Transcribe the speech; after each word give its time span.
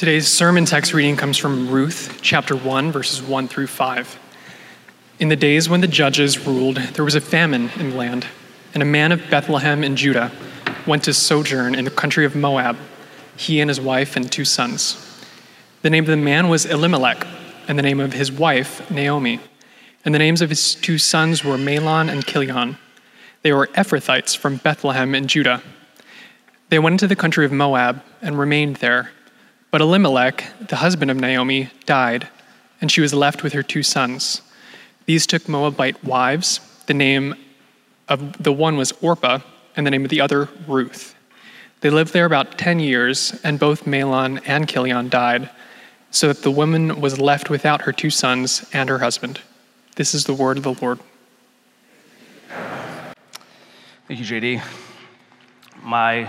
Today's 0.00 0.28
sermon 0.28 0.64
text 0.64 0.94
reading 0.94 1.14
comes 1.14 1.36
from 1.36 1.68
Ruth 1.68 2.20
chapter 2.22 2.56
1, 2.56 2.90
verses 2.90 3.20
1 3.20 3.48
through 3.48 3.66
5. 3.66 4.18
In 5.18 5.28
the 5.28 5.36
days 5.36 5.68
when 5.68 5.82
the 5.82 5.86
judges 5.86 6.46
ruled, 6.46 6.76
there 6.76 7.04
was 7.04 7.16
a 7.16 7.20
famine 7.20 7.68
in 7.76 7.90
the 7.90 7.96
land, 7.96 8.26
and 8.72 8.82
a 8.82 8.86
man 8.86 9.12
of 9.12 9.20
Bethlehem 9.28 9.84
in 9.84 9.96
Judah 9.96 10.32
went 10.86 11.04
to 11.04 11.12
sojourn 11.12 11.74
in 11.74 11.84
the 11.84 11.90
country 11.90 12.24
of 12.24 12.34
Moab, 12.34 12.78
he 13.36 13.60
and 13.60 13.68
his 13.68 13.78
wife 13.78 14.16
and 14.16 14.32
two 14.32 14.46
sons. 14.46 15.22
The 15.82 15.90
name 15.90 16.04
of 16.04 16.08
the 16.08 16.16
man 16.16 16.48
was 16.48 16.64
Elimelech, 16.64 17.26
and 17.68 17.78
the 17.78 17.82
name 17.82 18.00
of 18.00 18.14
his 18.14 18.32
wife, 18.32 18.90
Naomi. 18.90 19.38
And 20.02 20.14
the 20.14 20.18
names 20.18 20.40
of 20.40 20.48
his 20.48 20.76
two 20.76 20.96
sons 20.96 21.44
were 21.44 21.58
Mahlon 21.58 22.08
and 22.08 22.24
Chilion. 22.24 22.78
They 23.42 23.52
were 23.52 23.66
Ephrathites 23.74 24.34
from 24.34 24.56
Bethlehem 24.56 25.14
in 25.14 25.26
Judah. 25.26 25.62
They 26.70 26.78
went 26.78 26.94
into 26.94 27.06
the 27.06 27.16
country 27.16 27.44
of 27.44 27.52
Moab 27.52 28.02
and 28.22 28.38
remained 28.38 28.76
there. 28.76 29.10
But 29.70 29.80
Elimelech, 29.80 30.44
the 30.68 30.76
husband 30.76 31.10
of 31.10 31.16
Naomi, 31.16 31.70
died, 31.86 32.28
and 32.80 32.90
she 32.90 33.00
was 33.00 33.14
left 33.14 33.42
with 33.42 33.52
her 33.52 33.62
two 33.62 33.82
sons. 33.82 34.42
These 35.06 35.26
took 35.26 35.48
Moabite 35.48 36.02
wives. 36.02 36.60
The 36.86 36.94
name 36.94 37.34
of 38.08 38.42
the 38.42 38.52
one 38.52 38.76
was 38.76 38.92
Orpah, 39.00 39.40
and 39.76 39.86
the 39.86 39.90
name 39.90 40.04
of 40.04 40.10
the 40.10 40.20
other, 40.20 40.48
Ruth. 40.66 41.14
They 41.80 41.90
lived 41.90 42.12
there 42.12 42.26
about 42.26 42.58
10 42.58 42.80
years, 42.80 43.38
and 43.44 43.58
both 43.58 43.84
Mahlon 43.84 44.42
and 44.44 44.68
Chilion 44.68 45.08
died, 45.08 45.48
so 46.10 46.26
that 46.28 46.42
the 46.42 46.50
woman 46.50 47.00
was 47.00 47.20
left 47.20 47.48
without 47.48 47.82
her 47.82 47.92
two 47.92 48.10
sons 48.10 48.68
and 48.72 48.88
her 48.88 48.98
husband. 48.98 49.40
This 49.94 50.14
is 50.14 50.24
the 50.24 50.34
word 50.34 50.56
of 50.56 50.64
the 50.64 50.74
Lord. 50.74 50.98
Thank 54.08 54.18
you, 54.18 54.26
JD. 54.26 54.62
My 55.82 56.28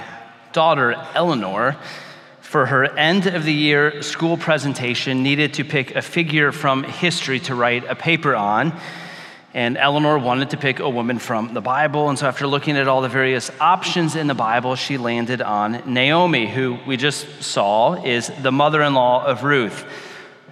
daughter, 0.53 0.93
Eleanor, 1.15 1.75
for 2.51 2.65
her 2.65 2.83
end 2.83 3.27
of 3.27 3.45
the 3.45 3.53
year 3.53 4.01
school 4.01 4.35
presentation, 4.35 5.23
needed 5.23 5.53
to 5.53 5.63
pick 5.63 5.95
a 5.95 6.01
figure 6.01 6.51
from 6.51 6.83
history 6.83 7.39
to 7.39 7.55
write 7.55 7.85
a 7.85 7.95
paper 7.95 8.35
on. 8.35 8.77
And 9.53 9.77
Eleanor 9.77 10.19
wanted 10.19 10.49
to 10.49 10.57
pick 10.57 10.81
a 10.81 10.89
woman 10.89 11.17
from 11.17 11.53
the 11.53 11.61
Bible. 11.61 12.09
And 12.09 12.19
so, 12.19 12.27
after 12.27 12.45
looking 12.47 12.75
at 12.75 12.89
all 12.89 12.99
the 12.99 13.07
various 13.07 13.49
options 13.61 14.17
in 14.17 14.27
the 14.27 14.33
Bible, 14.33 14.75
she 14.75 14.97
landed 14.97 15.41
on 15.41 15.93
Naomi, 15.93 16.45
who 16.45 16.77
we 16.85 16.97
just 16.97 17.41
saw 17.41 17.93
is 18.03 18.29
the 18.41 18.51
mother 18.51 18.81
in 18.81 18.95
law 18.95 19.25
of 19.25 19.45
Ruth. 19.45 19.85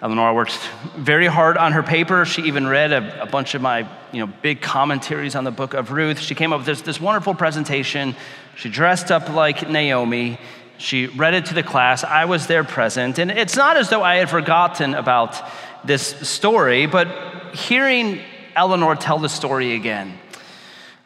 Eleanor 0.02 0.34
worked 0.34 0.58
very 0.96 1.28
hard 1.28 1.58
on 1.58 1.74
her 1.74 1.84
paper. 1.84 2.24
She 2.24 2.44
even 2.44 2.66
read 2.66 2.94
a, 2.94 3.24
a, 3.24 3.26
bunch 3.26 3.56
of 3.56 3.62
my 3.62 3.80
you 4.14 4.26
know, 4.26 4.32
big 4.42 4.62
commentaries 4.62 5.36
on 5.36 5.44
the 5.44 5.52
book 5.52 5.74
of 5.74 5.92
Ruth. 5.92 6.20
She 6.20 6.34
came 6.34 6.54
up 6.54 6.60
with 6.60 6.66
this, 6.66 6.82
this 6.82 7.02
wonderful 7.02 7.34
presentation. 7.36 8.16
She 8.56 8.70
dressed 8.70 9.12
up 9.12 9.28
like 9.28 9.70
Naomi. 9.70 10.40
She 10.80 11.08
read 11.08 11.34
it 11.34 11.48
to 11.48 11.54
the 11.54 11.62
class. 11.62 12.04
I 12.04 12.26
was 12.26 12.48
there 12.48 12.64
present. 12.64 13.20
And 13.20 13.30
it's 13.30 13.58
not 13.58 13.76
as 13.76 13.90
though 13.90 14.02
I 14.02 14.16
had 14.16 14.30
forgotten 14.30 14.96
about 14.96 15.36
this 15.84 16.04
story, 16.28 16.86
but 16.86 17.54
hearing 17.54 18.22
Eleanor 18.56 18.96
tell 18.96 19.20
the 19.20 19.30
story 19.30 19.76
again 19.76 20.18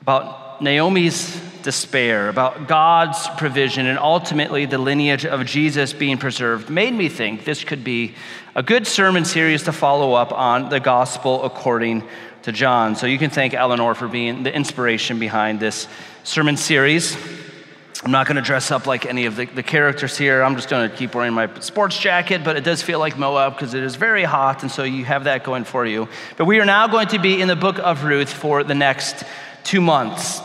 about 0.02 0.62
Naomi's 0.62 1.42
despair, 1.64 2.30
about 2.30 2.68
God's 2.68 3.28
provision, 3.38 3.88
and 3.88 3.98
ultimately 3.98 4.66
the 4.66 4.78
lineage 4.78 5.26
of 5.26 5.46
Jesus 5.46 5.92
being 5.92 6.18
preserved 6.18 6.70
made 6.70 6.94
me 6.94 7.10
think 7.10 7.44
this 7.44 7.64
could 7.64 7.84
be 7.84 8.14
a 8.56 8.62
good 8.62 8.86
sermon 8.86 9.26
series 9.26 9.64
to 9.64 9.72
follow 9.72 10.14
up 10.14 10.32
on 10.32 10.70
the 10.70 10.80
gospel 10.80 11.44
according 11.44 12.04
to 12.44 12.52
John. 12.52 12.96
So 12.96 13.08
you 13.08 13.18
can 13.18 13.32
thank 13.32 13.54
Eleanor 13.54 13.96
for 13.96 14.08
being 14.08 14.44
the 14.44 14.54
inspiration 14.54 15.18
behind 15.18 15.60
this 15.60 15.88
sermon 16.24 16.58
series. 16.58 17.18
I'm 18.04 18.12
not 18.12 18.28
going 18.28 18.36
to 18.36 18.42
dress 18.42 18.70
up 18.70 18.86
like 18.86 19.06
any 19.06 19.28
of 19.28 19.38
the, 19.38 19.46
the 19.46 19.64
characters 19.64 20.18
here. 20.18 20.44
I'm 20.44 20.58
just 20.58 20.68
going 20.68 20.90
to 20.90 20.94
keep 20.94 21.16
wearing 21.16 21.34
my 21.34 21.50
sports 21.62 21.98
jacket, 21.98 22.44
but 22.44 22.58
it 22.58 22.66
does 22.66 22.82
feel 22.82 23.00
like 23.00 23.18
Moab 23.18 23.54
because 23.54 23.74
it 23.74 23.82
is 23.82 23.96
very 23.96 24.26
hot, 24.26 24.62
and 24.62 24.70
so 24.70 24.84
you 24.84 25.06
have 25.06 25.24
that 25.24 25.46
going 25.46 25.64
for 25.64 25.86
you. 25.86 26.10
But 26.36 26.44
we 26.44 26.60
are 26.60 26.66
now 26.66 26.88
going 26.88 27.08
to 27.10 27.20
be 27.20 27.42
in 27.42 27.48
the 27.48 27.56
book 27.56 27.80
of 27.80 28.04
Ruth 28.04 28.32
for 28.32 28.62
the 28.66 28.76
next 28.76 29.24
two 29.64 29.80
months. 29.80 30.42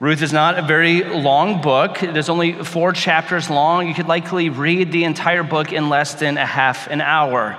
Ruth 0.00 0.20
is 0.20 0.32
not 0.32 0.58
a 0.58 0.62
very 0.62 1.04
long 1.04 1.62
book. 1.62 2.02
It 2.02 2.16
is 2.16 2.28
only 2.28 2.54
four 2.64 2.92
chapters 2.92 3.48
long. 3.48 3.86
You 3.86 3.94
could 3.94 4.08
likely 4.08 4.50
read 4.50 4.90
the 4.90 5.04
entire 5.04 5.44
book 5.44 5.72
in 5.72 5.88
less 5.88 6.14
than 6.14 6.38
a 6.38 6.46
half 6.46 6.88
an 6.88 7.00
hour. 7.00 7.56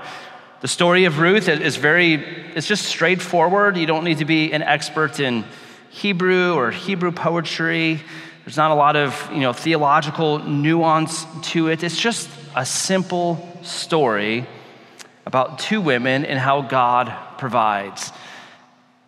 The 0.60 0.68
story 0.68 1.06
of 1.06 1.20
Ruth 1.20 1.48
is 1.48 1.78
very, 1.78 2.16
it's 2.54 2.68
just 2.68 2.84
straightforward. 2.84 3.78
You 3.78 3.86
don't 3.86 4.04
need 4.04 4.18
to 4.18 4.26
be 4.26 4.52
an 4.52 4.62
expert 4.62 5.22
in 5.22 5.46
Hebrew 5.90 6.54
or 6.54 6.72
Hebrew 6.72 7.14
poetry. 7.14 8.02
There's 8.50 8.58
not 8.58 8.72
a 8.72 8.74
lot 8.74 8.96
of 8.96 9.30
you 9.32 9.42
know, 9.42 9.54
theological 9.54 10.40
nuance 10.40 11.24
to 11.52 11.68
it. 11.68 11.84
It's 11.84 12.00
just 12.02 12.28
a 12.56 12.66
simple 12.66 13.48
story 13.62 14.48
about 15.28 15.60
two 15.60 15.80
women 15.82 16.26
and 16.26 16.40
how 16.40 16.64
God 16.64 17.16
provides. 17.38 18.12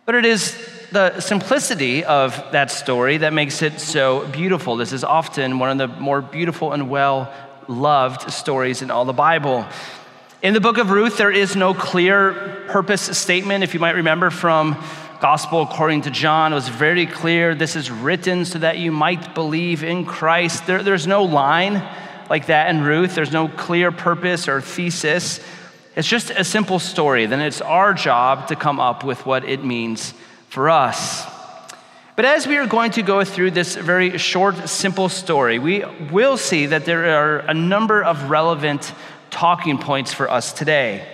But 0.06 0.14
it 0.14 0.24
is 0.24 0.56
the 0.92 1.18
simplicity 1.18 2.04
of 2.04 2.52
that 2.52 2.70
story 2.70 3.16
that 3.16 3.32
makes 3.32 3.62
it 3.62 3.80
so 3.80 4.28
beautiful. 4.28 4.76
This 4.76 4.92
is 4.92 5.02
often 5.02 5.58
one 5.58 5.70
of 5.70 5.90
the 5.90 6.00
more 6.00 6.22
beautiful 6.22 6.72
and 6.72 6.88
well 6.88 7.34
loved 7.66 8.30
stories 8.30 8.80
in 8.80 8.92
all 8.92 9.04
the 9.04 9.12
Bible. 9.12 9.66
In 10.40 10.54
the 10.54 10.60
book 10.60 10.78
of 10.78 10.90
Ruth, 10.90 11.16
there 11.16 11.32
is 11.32 11.56
no 11.56 11.74
clear 11.74 12.64
purpose 12.68 13.18
statement. 13.18 13.64
If 13.64 13.74
you 13.74 13.80
might 13.80 13.96
remember 13.96 14.30
from 14.30 14.80
gospel 15.22 15.62
according 15.62 16.02
to 16.02 16.10
John 16.10 16.52
was 16.52 16.68
very 16.68 17.06
clear. 17.06 17.54
This 17.54 17.76
is 17.76 17.92
written 17.92 18.44
so 18.44 18.58
that 18.58 18.78
you 18.78 18.90
might 18.90 19.36
believe 19.36 19.84
in 19.84 20.04
Christ. 20.04 20.66
There, 20.66 20.82
there's 20.82 21.06
no 21.06 21.22
line 21.22 21.74
like 22.28 22.46
that 22.46 22.70
in 22.70 22.82
Ruth, 22.82 23.14
there's 23.14 23.30
no 23.30 23.46
clear 23.46 23.92
purpose 23.92 24.48
or 24.48 24.60
thesis. 24.60 25.38
It's 25.94 26.08
just 26.08 26.30
a 26.30 26.42
simple 26.42 26.80
story. 26.80 27.26
Then 27.26 27.40
it's 27.40 27.60
our 27.60 27.94
job 27.94 28.48
to 28.48 28.56
come 28.56 28.80
up 28.80 29.04
with 29.04 29.24
what 29.24 29.44
it 29.44 29.64
means 29.64 30.12
for 30.48 30.68
us. 30.68 31.24
But 32.16 32.24
as 32.24 32.48
we 32.48 32.56
are 32.56 32.66
going 32.66 32.90
to 32.92 33.02
go 33.02 33.22
through 33.22 33.52
this 33.52 33.76
very 33.76 34.18
short, 34.18 34.68
simple 34.68 35.08
story, 35.08 35.60
we 35.60 35.84
will 36.10 36.36
see 36.36 36.66
that 36.66 36.84
there 36.84 37.16
are 37.16 37.38
a 37.38 37.54
number 37.54 38.02
of 38.02 38.28
relevant 38.28 38.92
talking 39.30 39.78
points 39.78 40.12
for 40.12 40.28
us 40.28 40.52
today. 40.52 41.06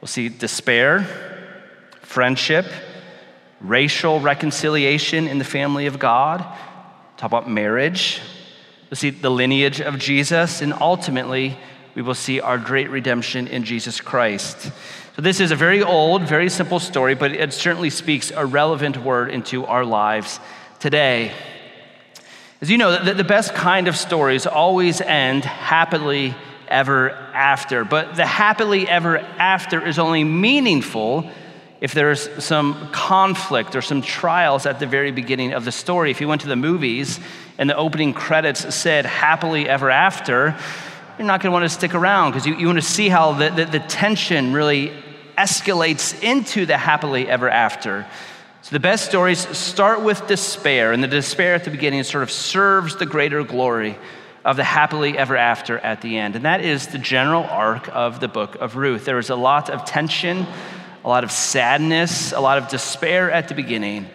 We'll 0.00 0.08
see 0.08 0.28
despair, 0.28 1.06
friendship, 2.00 2.66
racial 3.62 4.20
reconciliation 4.20 5.28
in 5.28 5.38
the 5.38 5.44
family 5.44 5.86
of 5.86 5.98
God, 5.98 6.40
talk 7.16 7.28
about 7.30 7.48
marriage, 7.48 8.20
we'll 8.90 8.96
see 8.96 9.10
the 9.10 9.30
lineage 9.30 9.80
of 9.80 9.98
Jesus, 9.98 10.62
and 10.62 10.72
ultimately, 10.72 11.56
we 11.94 12.02
will 12.02 12.14
see 12.14 12.40
our 12.40 12.58
great 12.58 12.90
redemption 12.90 13.46
in 13.46 13.64
Jesus 13.64 14.00
Christ. 14.00 14.72
So, 15.14 15.22
this 15.22 15.40
is 15.40 15.50
a 15.50 15.56
very 15.56 15.82
old, 15.82 16.22
very 16.22 16.48
simple 16.48 16.80
story, 16.80 17.14
but 17.14 17.32
it 17.32 17.52
certainly 17.52 17.90
speaks 17.90 18.32
a 18.34 18.46
relevant 18.46 18.96
word 18.96 19.30
into 19.30 19.64
our 19.66 19.84
lives 19.84 20.40
today. 20.80 21.32
As 22.60 22.70
you 22.70 22.78
know, 22.78 23.04
the, 23.04 23.14
the 23.14 23.24
best 23.24 23.54
kind 23.54 23.88
of 23.88 23.96
stories 23.96 24.46
always 24.46 25.00
end 25.00 25.44
happily 25.44 26.34
ever 26.68 27.10
after, 27.10 27.84
but 27.84 28.16
the 28.16 28.24
happily 28.24 28.88
ever 28.88 29.18
after 29.18 29.84
is 29.86 29.98
only 29.98 30.24
meaningful 30.24 31.30
if 31.82 31.94
there's 31.94 32.30
some 32.42 32.90
conflict 32.92 33.74
or 33.74 33.82
some 33.82 34.02
trials 34.02 34.66
at 34.66 34.78
the 34.78 34.86
very 34.86 35.10
beginning 35.10 35.52
of 35.52 35.64
the 35.64 35.72
story. 35.72 36.12
If 36.12 36.20
you 36.20 36.28
went 36.28 36.42
to 36.42 36.48
the 36.48 36.54
movies 36.54 37.18
and 37.58 37.68
the 37.68 37.76
opening 37.76 38.14
credits 38.14 38.72
said 38.72 39.04
happily 39.04 39.68
ever 39.68 39.90
after, 39.90 40.56
you're 41.18 41.26
not 41.26 41.42
going 41.42 41.50
to 41.50 41.52
want 41.52 41.64
to 41.64 41.68
stick 41.68 41.92
around 41.92 42.30
because 42.30 42.46
you, 42.46 42.54
you 42.54 42.66
want 42.66 42.78
to 42.78 42.86
see 42.86 43.08
how 43.08 43.32
the, 43.32 43.50
the, 43.50 43.64
the 43.64 43.80
tension 43.80 44.52
really 44.52 44.92
escalates 45.36 46.22
into 46.22 46.66
the 46.66 46.78
happily 46.78 47.28
ever 47.28 47.50
after. 47.50 48.06
So 48.62 48.76
the 48.76 48.80
best 48.80 49.08
stories 49.08 49.40
start 49.58 50.02
with 50.02 50.24
despair, 50.28 50.92
and 50.92 51.02
the 51.02 51.08
despair 51.08 51.54
at 51.56 51.64
the 51.64 51.70
beginning 51.72 52.04
sort 52.04 52.22
of 52.22 52.30
serves 52.30 52.94
the 52.94 53.06
greater 53.06 53.42
glory 53.42 53.98
of 54.44 54.56
the 54.56 54.62
happily 54.62 55.18
ever 55.18 55.36
after 55.36 55.80
at 55.80 56.00
the 56.00 56.16
end. 56.16 56.36
And 56.36 56.44
that 56.44 56.60
is 56.60 56.86
the 56.86 56.98
general 56.98 57.42
arc 57.42 57.88
of 57.88 58.20
the 58.20 58.28
book 58.28 58.54
of 58.60 58.76
Ruth. 58.76 59.04
There 59.04 59.18
is 59.18 59.30
a 59.30 59.36
lot 59.36 59.68
of 59.68 59.84
tension 59.84 60.46
a 61.04 61.08
lot 61.08 61.24
of 61.24 61.32
sadness, 61.32 62.32
a 62.32 62.40
lot 62.40 62.58
of 62.58 62.68
despair 62.68 63.30
at 63.30 63.48
the 63.48 63.54
beginning, 63.54 64.08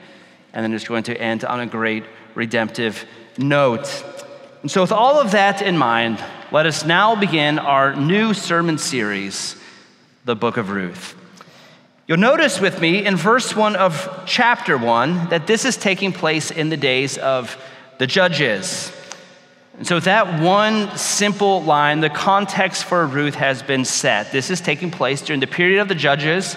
and 0.53 0.63
then 0.63 0.73
it's 0.73 0.87
going 0.87 1.03
to 1.03 1.19
end 1.19 1.43
on 1.43 1.59
a 1.59 1.65
great 1.65 2.03
redemptive 2.35 3.05
note. 3.37 4.03
And 4.61 4.71
so, 4.71 4.81
with 4.81 4.91
all 4.91 5.19
of 5.19 5.31
that 5.31 5.61
in 5.61 5.77
mind, 5.77 6.23
let 6.51 6.65
us 6.65 6.85
now 6.85 7.15
begin 7.15 7.59
our 7.59 7.95
new 7.95 8.33
sermon 8.33 8.77
series, 8.77 9.55
the 10.25 10.35
book 10.35 10.57
of 10.57 10.69
Ruth. 10.69 11.15
You'll 12.07 12.17
notice 12.17 12.61
with 12.61 12.79
me 12.79 13.05
in 13.05 13.17
verse 13.17 13.53
1 13.53 13.75
of 13.75 14.23
chapter 14.25 14.77
1 14.77 15.29
that 15.29 15.45
this 15.45 15.65
is 15.65 15.75
taking 15.75 16.13
place 16.13 16.51
in 16.51 16.69
the 16.69 16.77
days 16.77 17.17
of 17.17 17.61
the 17.97 18.07
judges. 18.07 18.93
And 19.77 19.85
so, 19.85 19.95
with 19.95 20.05
that 20.05 20.41
one 20.41 20.97
simple 20.97 21.61
line, 21.61 21.99
the 21.99 22.09
context 22.09 22.85
for 22.85 23.05
Ruth 23.05 23.35
has 23.35 23.61
been 23.61 23.85
set. 23.85 24.31
This 24.31 24.49
is 24.49 24.59
taking 24.59 24.89
place 24.89 25.21
during 25.21 25.39
the 25.39 25.47
period 25.47 25.81
of 25.81 25.87
the 25.87 25.93
Judges. 25.93 26.55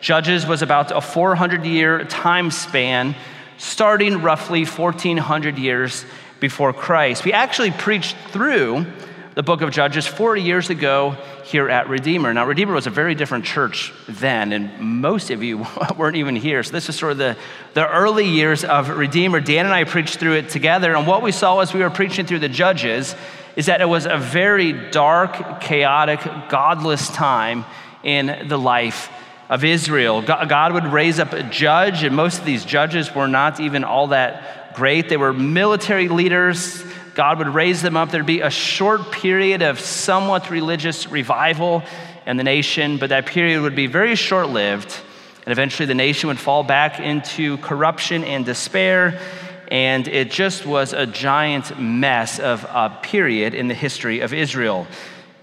Judges 0.00 0.46
was 0.46 0.62
about 0.62 0.92
a 0.92 1.00
400 1.00 1.64
year 1.64 2.04
time 2.04 2.52
span, 2.52 3.16
starting 3.58 4.22
roughly 4.22 4.64
1400 4.64 5.58
years 5.58 6.04
before 6.38 6.72
Christ. 6.72 7.24
We 7.24 7.32
actually 7.32 7.72
preached 7.72 8.16
through 8.28 8.86
the 9.34 9.42
book 9.42 9.62
of 9.62 9.70
Judges 9.70 10.06
40 10.06 10.42
years 10.42 10.68
ago 10.68 11.16
here 11.44 11.70
at 11.70 11.88
Redeemer. 11.88 12.34
Now, 12.34 12.46
Redeemer 12.46 12.74
was 12.74 12.86
a 12.86 12.90
very 12.90 13.14
different 13.14 13.46
church 13.46 13.92
then, 14.06 14.52
and 14.52 14.78
most 14.78 15.30
of 15.30 15.42
you 15.42 15.66
weren't 15.96 16.16
even 16.16 16.36
here. 16.36 16.62
So, 16.62 16.72
this 16.72 16.88
is 16.88 16.96
sort 16.96 17.12
of 17.12 17.18
the, 17.18 17.36
the 17.72 17.88
early 17.88 18.26
years 18.26 18.62
of 18.62 18.90
Redeemer. 18.90 19.40
Dan 19.40 19.64
and 19.64 19.74
I 19.74 19.84
preached 19.84 20.18
through 20.18 20.34
it 20.34 20.50
together, 20.50 20.94
and 20.94 21.06
what 21.06 21.22
we 21.22 21.32
saw 21.32 21.60
as 21.60 21.72
we 21.72 21.80
were 21.80 21.90
preaching 21.90 22.26
through 22.26 22.40
the 22.40 22.48
Judges 22.48 23.14
is 23.56 23.66
that 23.66 23.80
it 23.80 23.88
was 23.88 24.04
a 24.06 24.18
very 24.18 24.72
dark, 24.90 25.60
chaotic, 25.60 26.20
godless 26.48 27.08
time 27.08 27.64
in 28.02 28.48
the 28.48 28.58
life 28.58 29.10
of 29.48 29.64
Israel. 29.64 30.22
God 30.22 30.72
would 30.72 30.86
raise 30.86 31.18
up 31.18 31.32
a 31.32 31.42
judge, 31.42 32.02
and 32.02 32.14
most 32.14 32.38
of 32.38 32.44
these 32.44 32.64
judges 32.64 33.14
were 33.14 33.28
not 33.28 33.60
even 33.60 33.84
all 33.84 34.08
that 34.08 34.74
great. 34.74 35.08
They 35.08 35.16
were 35.16 35.32
military 35.32 36.08
leaders. 36.08 36.84
God 37.14 37.38
would 37.38 37.48
raise 37.48 37.82
them 37.82 37.96
up. 37.96 38.10
There'd 38.10 38.26
be 38.26 38.40
a 38.40 38.50
short 38.50 39.12
period 39.12 39.62
of 39.62 39.80
somewhat 39.80 40.50
religious 40.50 41.08
revival 41.08 41.82
in 42.26 42.36
the 42.36 42.44
nation, 42.44 42.98
but 42.98 43.10
that 43.10 43.26
period 43.26 43.62
would 43.62 43.74
be 43.74 43.86
very 43.86 44.14
short 44.14 44.48
lived. 44.48 44.96
And 45.44 45.52
eventually 45.52 45.86
the 45.86 45.94
nation 45.94 46.28
would 46.28 46.38
fall 46.38 46.62
back 46.62 47.00
into 47.00 47.58
corruption 47.58 48.24
and 48.24 48.44
despair. 48.44 49.20
And 49.68 50.06
it 50.08 50.30
just 50.30 50.64
was 50.64 50.92
a 50.92 51.06
giant 51.06 51.78
mess 51.78 52.38
of 52.38 52.64
a 52.64 52.98
period 53.02 53.54
in 53.54 53.68
the 53.68 53.74
history 53.74 54.20
of 54.20 54.32
Israel. 54.32 54.86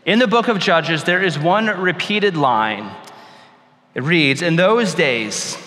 In 0.06 0.20
the 0.20 0.28
book 0.28 0.48
of 0.48 0.60
Judges, 0.60 1.04
there 1.04 1.22
is 1.22 1.38
one 1.38 1.68
repeated 1.68 2.38
line 2.38 2.90
it 3.96 4.04
reads 4.04 4.42
In 4.42 4.56
those 4.56 4.94
days, 4.94 5.58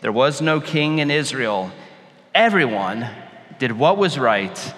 there 0.00 0.12
was 0.12 0.40
no 0.40 0.60
king 0.60 1.00
in 1.00 1.10
Israel. 1.10 1.70
Everyone 2.34 3.08
did 3.58 3.72
what 3.72 3.98
was 3.98 4.18
right 4.18 4.74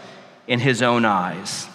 in 0.46 0.60
his 0.60 0.82
own 0.82 1.04
eyes. 1.04 1.68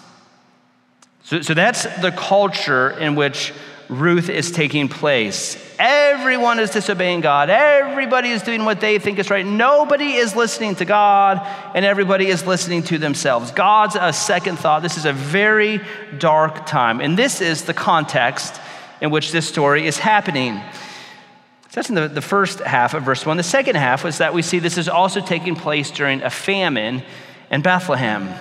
So, 1.24 1.40
so 1.40 1.54
that's 1.54 1.84
the 2.00 2.10
culture 2.10 2.90
in 2.90 3.14
which 3.14 3.52
Ruth 3.88 4.30
is 4.30 4.50
taking 4.50 4.88
place. 4.88 5.56
Everyone 5.78 6.58
is 6.58 6.70
disobeying 6.70 7.20
God. 7.20 7.50
Everybody 7.50 8.30
is 8.30 8.42
doing 8.42 8.64
what 8.64 8.80
they 8.80 8.98
think 8.98 9.18
is 9.18 9.28
right. 9.28 9.44
Nobody 9.44 10.12
is 10.14 10.34
listening 10.34 10.76
to 10.76 10.84
God, 10.84 11.40
and 11.74 11.84
everybody 11.84 12.28
is 12.28 12.46
listening 12.46 12.82
to 12.84 12.98
themselves. 12.98 13.50
God's 13.50 13.96
a 14.00 14.12
second 14.12 14.58
thought. 14.58 14.82
This 14.82 14.96
is 14.96 15.04
a 15.04 15.12
very 15.12 15.80
dark 16.18 16.66
time. 16.66 17.00
And 17.00 17.18
this 17.18 17.40
is 17.40 17.64
the 17.64 17.74
context 17.74 18.60
in 19.00 19.10
which 19.10 19.32
this 19.32 19.46
story 19.46 19.86
is 19.86 19.98
happening. 19.98 20.60
So 21.68 21.76
that's 21.80 21.88
in 21.88 21.94
the, 21.94 22.08
the 22.08 22.22
first 22.22 22.60
half 22.60 22.94
of 22.94 23.02
verse 23.02 23.26
1. 23.26 23.36
The 23.36 23.42
second 23.42 23.76
half 23.76 24.04
was 24.04 24.18
that 24.18 24.32
we 24.32 24.42
see 24.42 24.58
this 24.58 24.78
is 24.78 24.88
also 24.88 25.20
taking 25.20 25.56
place 25.56 25.90
during 25.90 26.22
a 26.22 26.30
famine 26.30 27.02
in 27.50 27.62
Bethlehem. 27.62 28.32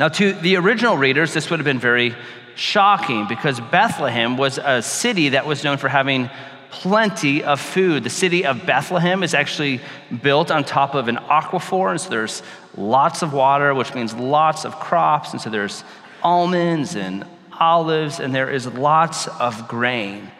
Now, 0.00 0.08
to 0.08 0.32
the 0.32 0.56
original 0.56 0.96
readers, 0.96 1.34
this 1.34 1.50
would 1.50 1.58
have 1.58 1.66
been 1.66 1.78
very 1.78 2.14
shocking 2.54 3.26
because 3.28 3.60
Bethlehem 3.60 4.38
was 4.38 4.56
a 4.56 4.80
city 4.80 5.28
that 5.28 5.44
was 5.44 5.62
known 5.62 5.76
for 5.76 5.90
having 5.90 6.30
plenty 6.70 7.44
of 7.44 7.60
food. 7.60 8.04
The 8.04 8.08
city 8.08 8.46
of 8.46 8.64
Bethlehem 8.64 9.22
is 9.22 9.34
actually 9.34 9.78
built 10.22 10.50
on 10.50 10.64
top 10.64 10.94
of 10.94 11.08
an 11.08 11.16
aquifer, 11.16 11.90
and 11.90 12.00
so 12.00 12.08
there's 12.08 12.42
lots 12.78 13.20
of 13.20 13.34
water, 13.34 13.74
which 13.74 13.94
means 13.94 14.14
lots 14.14 14.64
of 14.64 14.80
crops, 14.80 15.32
and 15.32 15.40
so 15.42 15.50
there's 15.50 15.84
almonds 16.22 16.96
and 16.96 17.26
olives, 17.60 18.20
and 18.20 18.34
there 18.34 18.48
is 18.48 18.66
lots 18.66 19.28
of 19.28 19.68
grain. 19.68 20.30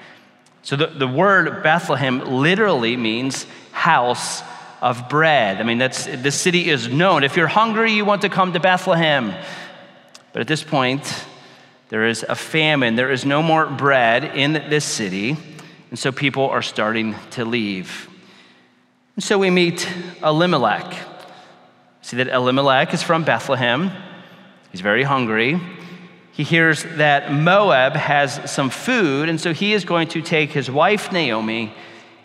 So 0.62 0.74
the, 0.74 0.86
the 0.86 1.06
word 1.06 1.62
Bethlehem 1.62 2.20
literally 2.20 2.96
means 2.96 3.44
house 3.72 4.40
of 4.80 5.08
bread. 5.08 5.58
I 5.58 5.62
mean, 5.62 5.78
that's, 5.78 6.06
the 6.06 6.30
city 6.30 6.70
is 6.70 6.88
known. 6.88 7.24
If 7.24 7.36
you're 7.36 7.46
hungry, 7.46 7.92
you 7.92 8.04
want 8.04 8.22
to 8.22 8.28
come 8.28 8.52
to 8.52 8.60
Bethlehem. 8.60 9.34
But 10.32 10.40
at 10.40 10.48
this 10.48 10.62
point, 10.62 11.24
there 11.88 12.06
is 12.06 12.24
a 12.28 12.34
famine. 12.34 12.96
There 12.96 13.10
is 13.10 13.24
no 13.24 13.42
more 13.42 13.66
bread 13.66 14.24
in 14.24 14.52
this 14.52 14.84
city. 14.84 15.36
And 15.90 15.98
so 15.98 16.12
people 16.12 16.48
are 16.48 16.62
starting 16.62 17.14
to 17.32 17.44
leave. 17.44 18.08
And 19.16 19.24
so 19.24 19.38
we 19.38 19.50
meet 19.50 19.88
Elimelech. 20.22 20.96
See 22.02 22.16
that 22.16 22.28
Elimelech 22.28 22.94
is 22.94 23.02
from 23.02 23.24
Bethlehem. 23.24 23.90
He's 24.70 24.80
very 24.80 25.02
hungry 25.02 25.60
he 26.40 26.44
hears 26.44 26.84
that 26.84 27.30
Moab 27.30 27.92
has 27.92 28.50
some 28.50 28.70
food, 28.70 29.28
and 29.28 29.38
so 29.38 29.52
he 29.52 29.74
is 29.74 29.84
going 29.84 30.08
to 30.08 30.22
take 30.22 30.50
his 30.50 30.70
wife 30.70 31.12
Naomi 31.12 31.74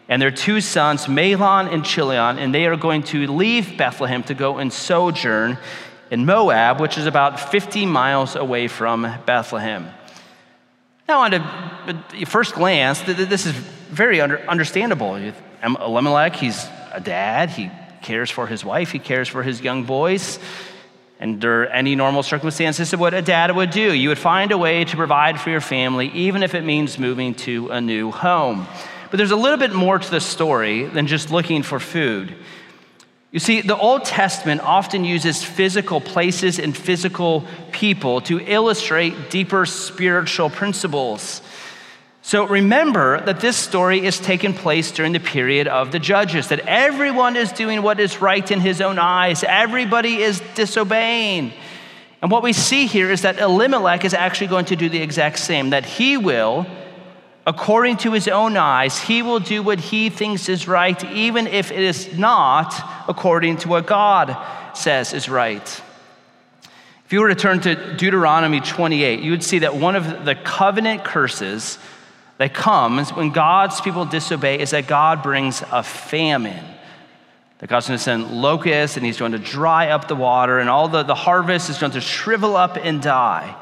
and 0.07 0.21
their 0.21 0.31
two 0.31 0.61
sons, 0.61 1.05
Mahlon 1.05 1.71
and 1.73 1.83
Chilion, 1.83 2.37
and 2.37 2.53
they 2.53 2.65
are 2.67 2.77
going 2.77 3.03
to 3.03 3.27
leave 3.27 3.77
Bethlehem 3.77 4.23
to 4.23 4.33
go 4.33 4.57
and 4.57 4.71
sojourn 4.71 5.57
in 6.11 6.25
Moab, 6.25 6.79
which 6.79 6.97
is 6.97 7.07
about 7.07 7.39
50 7.39 7.85
miles 7.85 8.35
away 8.35 8.67
from 8.67 9.01
Bethlehem. 9.25 9.87
Now, 11.07 11.21
on 11.21 11.33
a 11.33 12.25
first 12.25 12.53
glance, 12.53 13.01
this 13.01 13.45
is 13.45 13.51
very 13.53 14.21
understandable. 14.21 15.15
Elimelech, 15.63 16.35
he's 16.35 16.67
a 16.91 17.01
dad, 17.01 17.49
he 17.49 17.71
cares 18.01 18.29
for 18.29 18.45
his 18.45 18.63
wife, 18.63 18.91
he 18.91 18.99
cares 18.99 19.27
for 19.27 19.41
his 19.41 19.61
young 19.61 19.83
boys. 19.83 20.37
Under 21.19 21.65
any 21.67 21.95
normal 21.95 22.23
circumstances, 22.23 22.77
this 22.77 22.93
is 22.93 22.99
what 22.99 23.13
a 23.13 23.21
dad 23.21 23.55
would 23.55 23.69
do. 23.71 23.93
You 23.93 24.09
would 24.09 24.19
find 24.19 24.51
a 24.51 24.57
way 24.57 24.83
to 24.83 24.95
provide 24.95 25.39
for 25.39 25.49
your 25.49 25.61
family, 25.61 26.09
even 26.09 26.43
if 26.43 26.53
it 26.53 26.63
means 26.63 26.99
moving 26.99 27.33
to 27.35 27.69
a 27.69 27.79
new 27.81 28.11
home. 28.11 28.67
But 29.09 29.17
there's 29.17 29.31
a 29.31 29.35
little 29.35 29.57
bit 29.57 29.73
more 29.73 29.99
to 29.99 30.11
the 30.11 30.19
story 30.19 30.83
than 30.83 31.07
just 31.07 31.31
looking 31.31 31.63
for 31.63 31.79
food. 31.79 32.35
You 33.31 33.39
see, 33.39 33.61
the 33.61 33.75
Old 33.75 34.05
Testament 34.05 34.61
often 34.61 35.03
uses 35.03 35.43
physical 35.43 35.99
places 35.99 36.57
and 36.57 36.75
physical 36.75 37.45
people 37.73 38.21
to 38.21 38.39
illustrate 38.39 39.29
deeper 39.29 39.65
spiritual 39.65 40.49
principles. 40.49 41.41
So 42.21 42.47
remember 42.47 43.19
that 43.25 43.41
this 43.41 43.57
story 43.57 44.05
is 44.05 44.19
taking 44.19 44.53
place 44.53 44.91
during 44.91 45.11
the 45.11 45.19
period 45.19 45.67
of 45.67 45.91
the 45.91 45.99
judges, 45.99 46.47
that 46.47 46.61
everyone 46.61 47.35
is 47.35 47.51
doing 47.51 47.83
what 47.83 47.99
is 47.99 48.21
right 48.21 48.49
in 48.49 48.61
his 48.61 48.81
own 48.81 48.97
eyes, 48.97 49.43
everybody 49.43 50.23
is 50.23 50.41
disobeying. 50.55 51.51
And 52.21 52.31
what 52.31 52.41
we 52.41 52.53
see 52.53 52.87
here 52.87 53.11
is 53.11 53.21
that 53.23 53.37
Elimelech 53.37 54.05
is 54.05 54.13
actually 54.13 54.47
going 54.47 54.65
to 54.65 54.75
do 54.75 54.89
the 54.89 55.01
exact 55.01 55.37
same, 55.37 55.69
that 55.71 55.85
he 55.85 56.17
will, 56.17 56.65
according 57.45 57.97
to 57.97 58.11
his 58.11 58.27
own 58.27 58.57
eyes, 58.57 58.99
he 58.99 59.21
will 59.21 59.39
do 59.39 59.61
what 59.61 59.79
he 59.79 60.09
thinks 60.09 60.49
is 60.49 60.67
right, 60.67 61.03
even 61.11 61.47
if 61.47 61.71
it 61.71 61.79
is 61.79 62.17
not 62.17 62.73
according 63.07 63.57
to 63.57 63.69
what 63.69 63.85
God 63.85 64.35
says 64.75 65.13
is 65.13 65.29
right. 65.29 65.81
If 67.05 67.13
you 67.13 67.21
were 67.21 67.29
to 67.29 67.35
turn 67.35 67.59
to 67.61 67.95
Deuteronomy 67.95 68.61
28, 68.61 69.19
you 69.19 69.31
would 69.31 69.43
see 69.43 69.59
that 69.59 69.75
one 69.75 69.95
of 69.95 70.25
the 70.25 70.33
covenant 70.33 71.03
curses 71.03 71.77
that 72.37 72.53
comes 72.53 73.13
when 73.13 73.29
God's 73.29 73.79
people 73.79 74.05
disobey 74.05 74.59
is 74.59 74.71
that 74.71 74.87
God 74.87 75.21
brings 75.21 75.61
a 75.71 75.83
famine. 75.83 76.65
That 77.59 77.69
God's 77.69 77.87
going 77.87 77.97
to 77.97 78.03
send 78.03 78.31
locusts 78.31 78.97
and 78.97 79.05
he's 79.05 79.19
going 79.19 79.33
to 79.33 79.39
dry 79.39 79.89
up 79.89 80.07
the 80.07 80.15
water 80.15 80.59
and 80.59 80.67
all 80.67 80.87
the, 80.87 81.03
the 81.03 81.15
harvest 81.15 81.69
is 81.69 81.77
going 81.77 81.93
to 81.93 82.01
shrivel 82.01 82.57
up 82.57 82.75
and 82.75 83.01
die. 83.01 83.55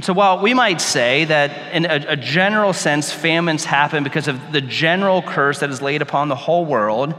So 0.00 0.12
while 0.12 0.40
we 0.40 0.54
might 0.54 0.80
say 0.80 1.24
that 1.26 1.72
in 1.72 1.86
a, 1.86 2.04
a 2.08 2.16
general 2.16 2.72
sense, 2.72 3.12
famines 3.12 3.64
happen 3.64 4.02
because 4.02 4.26
of 4.26 4.52
the 4.52 4.60
general 4.60 5.22
curse 5.22 5.60
that 5.60 5.70
is 5.70 5.80
laid 5.80 6.02
upon 6.02 6.28
the 6.28 6.34
whole 6.34 6.64
world, 6.64 7.14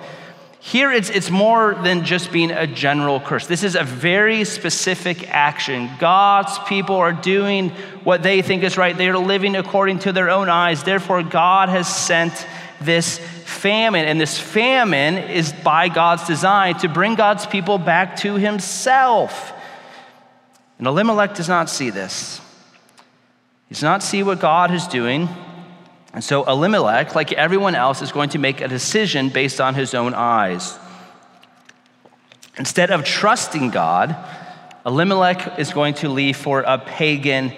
here, 0.66 0.92
it's, 0.92 1.12
it's 1.12 1.30
more 1.30 1.76
than 1.76 2.06
just 2.06 2.32
being 2.32 2.50
a 2.50 2.66
general 2.66 3.20
curse. 3.20 3.46
This 3.46 3.64
is 3.64 3.76
a 3.76 3.84
very 3.84 4.44
specific 4.46 5.30
action. 5.30 5.92
God's 6.00 6.58
people 6.68 6.96
are 6.96 7.14
doing 7.14 7.70
what 8.04 8.24
they 8.24 8.42
think 8.42 8.64
is 8.64 8.76
right, 8.76 8.98
they 8.98 9.08
are 9.10 9.18
living 9.18 9.56
according 9.56 10.00
to 10.00 10.12
their 10.12 10.32
own 10.32 10.50
eyes. 10.50 10.84
Therefore, 10.84 11.22
God 11.22 11.70
has 11.70 11.88
sent 11.88 12.48
this 12.82 13.20
famine, 13.20 14.06
and 14.06 14.20
this 14.20 14.40
famine 14.40 15.18
is 15.18 15.54
by 15.54 15.88
God's 15.88 16.26
design 16.26 16.80
to 16.80 16.90
bring 16.90 17.14
God's 17.14 17.46
people 17.46 17.78
back 17.78 18.18
to 18.22 18.34
Himself. 18.34 19.54
And 20.80 20.88
Elimelech 20.88 21.36
does 21.36 21.48
not 21.48 21.70
see 21.70 21.92
this. 21.92 22.42
Does 23.76 23.84
not 23.84 24.02
see 24.02 24.24
what 24.24 24.40
God 24.40 24.74
is 24.74 24.88
doing. 24.88 25.28
And 26.14 26.24
so 26.24 26.46
Elimelech, 26.46 27.14
like 27.14 27.34
everyone 27.34 27.76
else, 27.76 28.02
is 28.02 28.14
going 28.14 28.30
to 28.30 28.40
make 28.40 28.62
a 28.62 28.70
decision 28.70 29.28
based 29.28 29.60
on 29.60 29.76
his 29.76 29.94
own 29.94 30.14
eyes. 30.14 30.80
Instead 32.58 32.90
of 32.90 33.04
trusting 33.04 33.72
God, 33.72 34.16
Elimelech 34.86 35.60
is 35.60 35.74
going 35.74 35.96
to 35.96 36.08
leave 36.08 36.38
for 36.38 36.62
a 36.62 36.78
pagan 36.78 37.52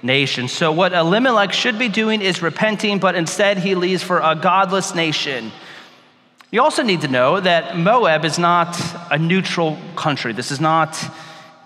nation. 0.00 0.46
So, 0.46 0.70
what 0.70 0.92
Elimelech 0.92 1.52
should 1.52 1.76
be 1.76 1.88
doing 1.88 2.22
is 2.22 2.40
repenting, 2.40 3.00
but 3.00 3.16
instead 3.16 3.58
he 3.58 3.74
leaves 3.74 4.00
for 4.00 4.20
a 4.20 4.36
godless 4.36 4.94
nation. 4.94 5.50
You 6.52 6.62
also 6.62 6.84
need 6.84 7.00
to 7.00 7.08
know 7.08 7.40
that 7.40 7.76
Moab 7.76 8.24
is 8.24 8.38
not 8.38 8.80
a 9.10 9.18
neutral 9.18 9.76
country. 9.96 10.34
This 10.34 10.52
is 10.52 10.60
not, 10.60 11.02
you 11.02 11.10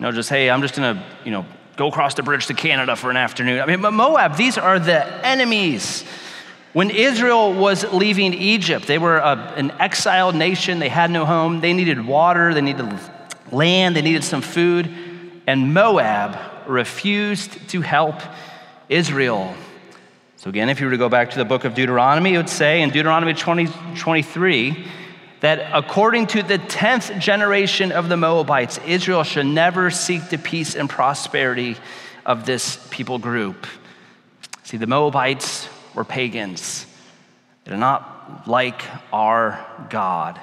know, 0.01 0.13
just, 0.13 0.31
hey, 0.31 0.49
I'm 0.49 0.63
just 0.63 0.77
going 0.77 0.97
to, 0.97 1.05
you 1.27 1.31
know, 1.31 1.45
go 1.79 1.87
across 1.87 2.15
the 2.15 2.25
bridge 2.25 2.49
to 2.49 2.55
Canada 2.55 2.97
for 2.97 3.09
an 3.09 3.17
afternoon. 3.17 3.61
I 3.61 3.67
mean, 3.67 3.81
Moab, 3.81 4.37
these 4.37 4.59
are 4.59 4.81
the 4.81 5.07
enemies. 5.25 6.03
When 6.73 6.91
Israel 6.91 7.55
was 7.55 7.91
leaving 7.93 8.35
Egypt, 8.35 8.89
they 8.89 8.99
were 8.99 9.19
a, 9.19 9.55
an 9.57 9.71
exiled 9.79 10.35
nation. 10.35 10.81
They 10.81 10.89
had 10.89 11.11
no 11.11 11.25
home. 11.25 11.61
They 11.61 11.73
needed 11.73 12.05
water, 12.05 12.53
they 12.53 12.61
needed 12.61 12.93
land, 13.53 13.95
they 13.95 14.03
needed 14.03 14.25
some 14.25 14.43
food. 14.43 14.93
And 15.47 15.73
Moab 15.73 16.37
refused 16.67 17.71
to 17.71 17.81
help 17.81 18.17
Israel. 18.89 19.55
So, 20.37 20.51
again, 20.51 20.69
if 20.69 20.81
you 20.81 20.87
were 20.87 20.93
to 20.93 20.99
go 20.99 21.09
back 21.09 21.31
to 21.31 21.39
the 21.39 21.45
book 21.45 21.65
of 21.65 21.75
Deuteronomy, 21.75 22.35
it 22.35 22.39
would 22.39 22.49
say 22.49 22.83
in 22.83 22.91
Deuteronomy 22.91 23.35
20, 23.35 23.69
23 23.97 24.87
that 25.41 25.71
according 25.73 26.27
to 26.29 26.43
the 26.43 26.59
10th 26.59 27.21
generation 27.21 27.93
of 27.93 28.09
the 28.09 28.17
Moabites, 28.17 28.79
Israel 28.87 29.23
should 29.23 29.47
never 29.47 29.91
seek 29.91 30.29
the 30.31 30.39
peace 30.39 30.75
and 30.75 30.91
prosperity 30.91 31.77
of 32.27 32.45
this 32.45 32.85
people 32.91 33.19
group. 33.19 33.67
See, 34.65 34.77
the 34.77 34.87
Moabites 34.87 35.69
were 35.95 36.05
pagans, 36.05 36.87
they're 37.65 37.77
not 37.77 38.47
like 38.47 38.83
our 39.13 39.65
God. 39.91 40.41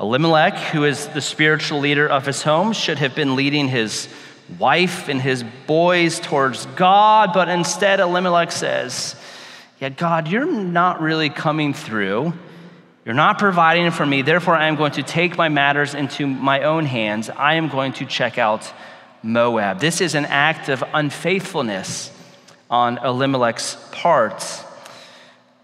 Elimelech, 0.00 0.56
who 0.56 0.84
is 0.84 1.08
the 1.08 1.20
spiritual 1.20 1.80
leader 1.80 2.08
of 2.08 2.24
his 2.26 2.42
home, 2.42 2.72
should 2.72 2.98
have 2.98 3.14
been 3.14 3.36
leading 3.36 3.68
his 3.68 4.08
wife 4.58 5.08
and 5.08 5.20
his 5.20 5.44
boys 5.66 6.18
towards 6.18 6.66
God, 6.66 7.32
but 7.32 7.48
instead 7.48 8.00
Elimelech 8.00 8.52
says, 8.52 9.16
Yeah, 9.80 9.90
God, 9.90 10.28
you're 10.28 10.50
not 10.50 11.00
really 11.00 11.30
coming 11.30 11.74
through. 11.74 12.32
You're 13.04 13.14
not 13.16 13.40
providing 13.40 13.90
for 13.90 14.06
me. 14.06 14.22
Therefore, 14.22 14.54
I 14.54 14.68
am 14.68 14.76
going 14.76 14.92
to 14.92 15.02
take 15.02 15.36
my 15.36 15.48
matters 15.48 15.94
into 15.94 16.24
my 16.24 16.62
own 16.62 16.86
hands. 16.86 17.30
I 17.30 17.54
am 17.54 17.68
going 17.68 17.94
to 17.94 18.06
check 18.06 18.38
out 18.38 18.72
Moab. 19.24 19.80
This 19.80 20.00
is 20.00 20.14
an 20.14 20.24
act 20.24 20.68
of 20.68 20.84
unfaithfulness 20.94 22.12
on 22.70 22.98
Elimelech's 22.98 23.76
part. 23.90 24.44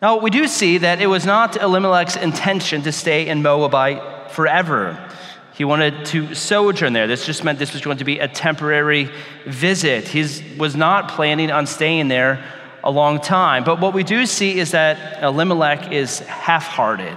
Now, 0.02 0.18
we 0.18 0.30
do 0.30 0.48
see 0.48 0.78
that 0.78 1.00
it 1.00 1.06
was 1.06 1.24
not 1.24 1.56
Elimelech's 1.56 2.16
intention 2.16 2.82
to 2.82 2.90
stay 2.90 3.28
in 3.28 3.40
Moabite 3.40 4.32
forever. 4.32 5.08
He 5.54 5.64
wanted 5.64 6.06
to 6.06 6.34
sojourn 6.34 6.92
there. 6.92 7.06
This 7.06 7.24
just 7.24 7.44
meant 7.44 7.60
this 7.60 7.72
was 7.72 7.82
going 7.82 7.98
to 7.98 8.04
be 8.04 8.18
a 8.18 8.26
temporary 8.26 9.10
visit. 9.46 10.08
He 10.08 10.26
was 10.56 10.74
not 10.74 11.08
planning 11.08 11.52
on 11.52 11.68
staying 11.68 12.08
there 12.08 12.44
a 12.82 12.90
long 12.90 13.20
time. 13.20 13.62
But 13.62 13.80
what 13.80 13.94
we 13.94 14.02
do 14.02 14.26
see 14.26 14.58
is 14.58 14.72
that 14.72 15.22
Elimelech 15.22 15.92
is 15.92 16.18
half 16.20 16.64
hearted 16.64 17.16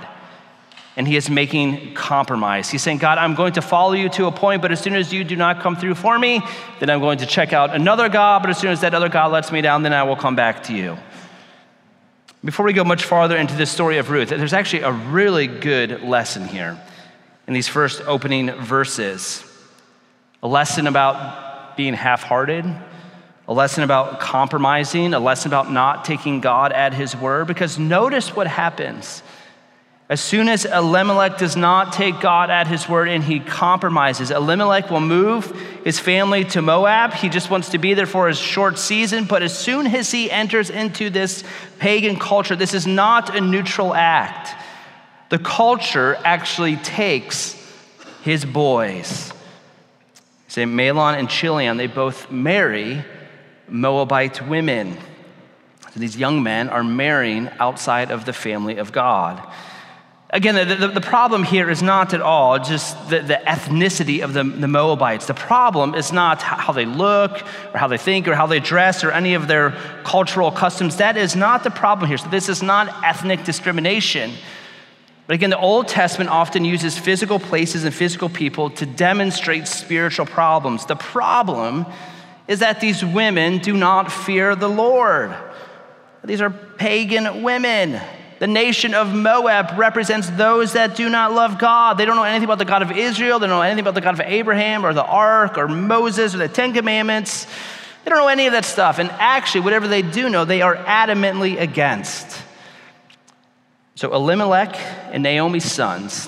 and 0.98 1.08
he 1.08 1.16
is 1.16 1.30
making 1.30 1.94
compromise. 1.94 2.70
He's 2.70 2.82
saying, 2.82 2.98
God, 2.98 3.18
I'm 3.18 3.36
going 3.36 3.54
to 3.54 3.62
follow 3.62 3.94
you 3.94 4.10
to 4.10 4.26
a 4.26 4.32
point, 4.32 4.62
but 4.62 4.72
as 4.72 4.82
soon 4.82 4.94
as 4.94 5.14
you 5.14 5.24
do 5.24 5.36
not 5.36 5.62
come 5.62 5.76
through 5.76 5.96
for 5.96 6.18
me, 6.20 6.42
then 6.80 6.90
I'm 6.90 7.00
going 7.00 7.20
to 7.20 7.26
check 7.26 7.54
out 7.54 7.74
another 7.74 8.10
God, 8.10 8.42
but 8.42 8.50
as 8.50 8.58
soon 8.58 8.72
as 8.72 8.82
that 8.82 8.94
other 8.94 9.10
God 9.10 9.32
lets 9.32 9.52
me 9.52 9.62
down, 9.62 9.84
then 9.84 9.94
I 9.94 10.04
will 10.04 10.18
come 10.18 10.36
back 10.36 10.64
to 10.64 10.74
you. 10.74 10.98
Before 12.44 12.66
we 12.66 12.74
go 12.74 12.84
much 12.84 13.04
farther 13.04 13.38
into 13.38 13.56
the 13.56 13.66
story 13.66 14.00
of 14.00 14.10
Ruth, 14.10 14.30
there's 14.30 14.54
actually 14.54 14.82
a 14.82 14.92
really 14.92 15.48
good 15.48 16.02
lesson 16.02 16.48
here 16.48 16.80
in 17.48 17.54
these 17.54 17.68
first 17.68 18.02
opening 18.02 18.52
verses. 18.52 19.46
A 20.44 20.48
lesson 20.48 20.88
about 20.88 21.78
being 21.78 21.94
half 21.94 22.24
hearted, 22.24 22.66
a 23.48 23.54
lesson 23.54 23.84
about 23.84 24.20
compromising, 24.20 25.14
a 25.14 25.20
lesson 25.20 25.50
about 25.50 25.72
not 25.72 26.04
taking 26.04 26.42
God 26.42 26.72
at 26.72 26.94
his 26.94 27.16
word, 27.16 27.48
because 27.48 27.78
notice 27.78 28.36
what 28.36 28.48
happens. 28.48 29.22
As 30.12 30.20
soon 30.20 30.50
as 30.50 30.66
Elimelech 30.66 31.38
does 31.38 31.56
not 31.56 31.94
take 31.94 32.20
God 32.20 32.50
at 32.50 32.68
his 32.68 32.90
word 32.90 33.08
and 33.08 33.24
he 33.24 33.40
compromises, 33.40 34.30
Elimelech 34.30 34.92
will 34.92 35.00
move 35.00 35.46
his 35.86 36.00
family 36.00 36.44
to 36.44 36.62
Moab. 36.62 37.14
He 37.14 37.30
just 37.30 37.50
wants 37.50 37.70
to 37.70 37.78
be 37.78 37.94
there 37.94 38.06
for 38.06 38.28
a 38.28 38.36
short 38.36 38.78
season, 38.78 39.24
but 39.24 39.42
as 39.42 39.58
soon 39.58 39.88
as 39.88 40.12
he 40.12 40.30
enters 40.30 40.70
into 40.70 41.10
this 41.10 41.46
pagan 41.80 42.20
culture, 42.20 42.58
this 42.58 42.74
is 42.74 42.86
not 42.86 43.34
a 43.34 43.40
neutral 43.40 43.94
act. 43.94 44.54
The 45.30 45.40
culture 45.40 46.18
actually 46.26 46.76
takes 46.76 47.56
his 48.22 48.44
boys. 48.44 49.32
Say 50.50 50.66
Mahlon 50.66 51.20
and 51.20 51.30
Chilion, 51.30 51.78
they 51.78 51.88
both 51.88 52.30
marry 52.30 53.06
Moabite 53.70 54.46
women. 54.46 54.98
So 55.94 56.02
these 56.02 56.18
young 56.18 56.44
men 56.44 56.68
are 56.68 56.84
marrying 56.84 57.50
outside 57.62 58.12
of 58.12 58.26
the 58.26 58.34
family 58.34 58.76
of 58.76 58.92
God. 58.92 59.42
Again, 60.34 60.56
the, 60.56 60.76
the, 60.76 60.88
the, 60.88 61.02
problem 61.02 61.44
here 61.44 61.70
is 61.70 61.84
not 61.84 62.14
at 62.14 62.22
all 62.22 62.58
just 62.58 63.10
the, 63.10 63.20
the 63.20 63.42
ethnicity 63.46 64.24
of 64.24 64.32
the, 64.32 64.46
the, 64.46 64.68
Moabites. 64.68 65.26
The 65.26 65.34
problem 65.34 65.94
is 65.94 66.14
not 66.14 66.42
how 66.42 66.72
they 66.72 66.86
look 66.86 67.42
or 67.74 67.78
how 67.78 67.88
they 67.88 67.98
think 67.98 68.30
or 68.30 68.36
how 68.36 68.48
they 68.48 68.62
dress 68.62 69.04
or 69.04 69.12
any 69.12 69.34
of 69.34 69.50
their 69.50 69.72
cultural 70.06 70.50
customs. 70.50 70.98
That 70.98 71.18
is 71.18 71.36
not 71.36 71.66
the 71.66 71.70
problem 71.70 72.08
here. 72.08 72.18
So, 72.18 72.30
this 72.30 72.48
is 72.48 72.64
not 72.64 73.04
ethnic 73.04 73.44
discrimination. 73.44 74.32
But 75.28 75.34
again, 75.34 75.50
the 75.50 75.60
Old 75.60 75.90
Testament 75.90 76.30
often 76.30 76.64
uses 76.64 76.98
physical 76.98 77.38
places 77.38 77.84
and 77.84 77.94
physical 77.94 78.30
people 78.30 78.70
to 78.70 78.86
demonstrate 78.86 79.68
spiritual 79.68 80.26
problems. 80.26 80.86
The 80.86 80.96
problem 80.96 81.86
is 82.48 82.60
that 82.60 82.80
these 82.80 83.04
women 83.04 83.58
do 83.58 83.76
not 83.76 84.10
fear 84.10 84.56
the 84.56 84.70
Lord, 84.70 85.36
these 86.24 86.40
are 86.40 86.50
pagan 86.50 87.44
women. 87.44 88.00
The 88.42 88.48
nation 88.48 88.96
of 88.96 89.14
Moab 89.14 89.78
represents 89.78 90.28
those 90.32 90.74
that 90.74 90.96
do 90.96 91.12
not 91.12 91.32
love 91.32 91.60
God. 91.60 92.00
They 92.00 92.06
don't 92.06 92.16
know 92.16 92.24
anything 92.24 92.46
about 92.46 92.58
the 92.58 92.66
God 92.66 92.82
of 92.82 92.92
Israel. 92.92 93.38
They 93.38 93.46
don't 93.46 93.56
know 93.56 93.62
anything 93.62 93.82
about 93.84 93.94
the 93.94 94.02
God 94.02 94.16
of 94.16 94.22
Abraham 94.22 94.84
or 94.84 94.96
the 94.96 95.06
ark 95.06 95.60
or 95.60 95.68
Moses 95.68 96.34
or 96.34 96.40
the 96.40 96.48
Ten 96.48 96.74
Commandments. 96.74 97.46
They 98.04 98.10
don't 98.10 98.18
know 98.18 98.30
any 98.30 98.48
of 98.48 98.54
that 98.54 98.66
stuff. 98.66 98.98
And 98.98 99.12
actually, 99.12 99.62
whatever 99.62 99.88
they 99.88 100.02
do 100.02 100.28
know, 100.28 100.44
they 100.44 100.64
are 100.64 100.76
adamantly 100.76 101.62
against. 101.62 102.42
So 103.94 104.12
Elimelech 104.12 104.76
and 105.12 105.22
Naomi's 105.22 105.72
sons 105.72 106.28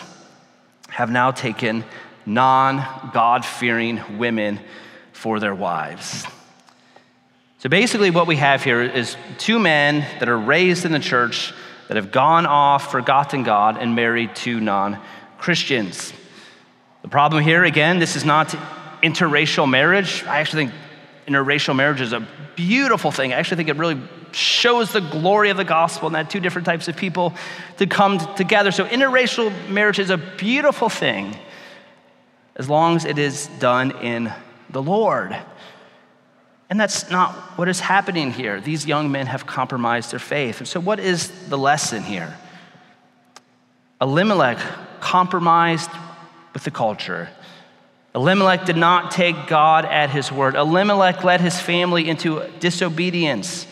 have 0.90 1.10
now 1.10 1.32
taken 1.32 1.84
non 2.28 3.10
God 3.12 3.44
fearing 3.44 4.20
women 4.20 4.60
for 5.14 5.40
their 5.40 5.56
wives. 5.56 6.28
So 7.58 7.70
basically, 7.70 8.12
what 8.12 8.28
we 8.28 8.36
have 8.36 8.64
here 8.64 8.84
is 8.84 9.18
two 9.40 9.58
men 9.58 10.02
that 10.20 10.30
are 10.30 10.38
raised 10.38 10.86
in 10.86 10.92
the 10.92 11.00
church 11.00 11.52
that 11.88 11.98
have 11.98 12.12
gone 12.12 12.46
off, 12.46 12.92
forgotten 12.92 13.44
God, 13.44 13.78
and 13.78 13.96
married 13.96 14.36
two 14.36 14.60
non 14.60 15.00
Christians. 15.38 16.14
The 17.02 17.10
problem 17.10 17.44
here, 17.44 17.64
again, 17.64 18.00
this 18.00 18.16
is 18.16 18.24
not 18.24 18.50
interracial 19.04 19.70
marriage. 19.70 20.24
I 20.24 20.40
actually 20.40 20.68
think 20.68 20.80
interracial 21.28 21.76
marriage 21.76 22.02
is 22.02 22.14
a 22.14 22.26
beautiful 22.56 23.12
thing. 23.12 23.34
I 23.34 23.38
actually 23.38 23.58
think 23.58 23.70
it 23.70 23.76
really 23.76 24.00
shows 24.32 24.92
the 24.92 25.02
glory 25.02 25.50
of 25.50 25.58
the 25.58 25.64
gospel 25.64 26.08
and 26.08 26.16
that 26.16 26.30
two 26.30 26.40
different 26.40 26.66
types 26.66 26.88
of 26.88 26.96
people 26.96 27.34
to 27.78 27.86
come 27.86 28.20
together. 28.36 28.72
So, 28.72 28.86
interracial 28.86 29.52
marriage 29.70 30.00
is 30.00 30.10
a 30.10 30.18
beautiful 30.18 30.90
thing 30.90 31.36
as 32.56 32.70
long 32.70 32.96
as 32.96 33.06
it 33.06 33.18
is 33.18 33.48
done 33.60 33.92
in 33.98 34.32
the 34.70 34.82
Lord. 34.82 35.36
And 36.70 36.80
that's 36.80 37.10
not 37.10 37.34
what 37.58 37.68
is 37.68 37.80
happening 37.80 38.32
here. 38.32 38.60
These 38.60 38.86
young 38.86 39.12
men 39.12 39.28
have 39.28 39.46
compromised 39.46 40.12
their 40.12 40.20
faith. 40.20 40.60
And 40.60 40.68
so, 40.68 40.80
what 40.80 41.00
is 41.00 41.30
the 41.50 41.58
lesson 41.58 42.04
here? 42.04 42.36
Elimelech 44.02 44.58
compromised 45.00 45.90
with 46.54 46.64
the 46.64 46.72
culture. 46.72 47.30
Elimelech 48.16 48.66
did 48.66 48.78
not 48.78 49.12
take 49.12 49.48
God 49.48 49.86
at 49.86 50.10
his 50.10 50.32
word. 50.32 50.56
Elimelech 50.56 51.24
led 51.24 51.42
his 51.42 51.60
family 51.60 52.08
into 52.08 52.48
disobedience, 52.60 53.66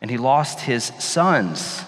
and 0.00 0.10
he 0.10 0.16
lost 0.16 0.60
his 0.60 0.84
sons. 0.98 1.84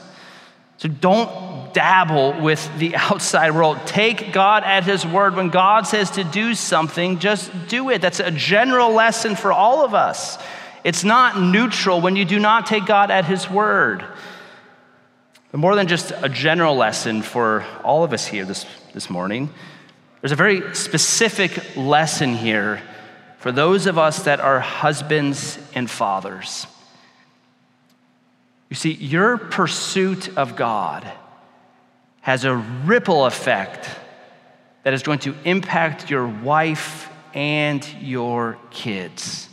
So 0.83 0.89
don't 0.89 1.73
dabble 1.73 2.41
with 2.41 2.69
the 2.77 2.97
outside 2.97 3.53
world. 3.53 3.79
Take 3.87 4.33
God 4.33 4.65
at 4.65 4.83
His 4.83 5.07
word. 5.07 5.37
When 5.37 5.49
God 5.49 5.87
says 5.87 6.11
to 6.12 6.25
do 6.25 6.57
something, 6.57 7.21
just 7.21 7.53
do 7.69 7.91
it. 7.91 8.03
That's 8.03 8.19
a 8.19 8.33
general 8.33 8.91
lesson 8.91 9.37
for 9.37 9.53
all 9.53 9.85
of 9.85 9.95
us. 9.95 10.39
It's 10.83 11.05
not 11.05 11.41
neutral 11.41 12.01
when 12.01 12.17
you 12.17 12.25
do 12.25 12.41
not 12.41 12.67
take 12.67 12.85
God 12.85 13.12
at 13.12 13.25
His 13.27 13.49
word. 13.49 14.05
But 15.53 15.59
more 15.59 15.77
than 15.77 15.87
just 15.87 16.11
a 16.21 16.29
general 16.29 16.75
lesson 16.75 17.23
for 17.23 17.65
all 17.85 18.03
of 18.03 18.12
us 18.12 18.27
here 18.27 18.45
this, 18.45 18.67
this 18.93 19.09
morning, 19.09 19.51
there's 20.21 20.33
a 20.33 20.37
very 20.37 20.75
specific 20.75 21.77
lesson 21.77 22.35
here 22.35 22.83
for 23.39 23.53
those 23.53 23.87
of 23.87 23.99
us 23.99 24.25
that 24.25 24.41
are 24.41 24.59
husbands 24.59 25.61
and 25.77 25.89
fathers. 25.89 26.67
You 28.73 28.76
see, 28.76 28.93
your 28.93 29.37
pursuit 29.37 30.38
of 30.38 30.57
God 30.57 31.07
has 32.23 32.47
a 32.47 32.57
ripple 32.57 33.26
effect 33.26 33.87
that 34.83 34.95
is 34.95 35.02
going 35.02 35.19
to 35.19 35.35
impact 35.45 36.09
your 36.09 36.26
wife 36.26 37.11
and 37.35 37.87
your 38.00 38.57
kids. 38.71 39.47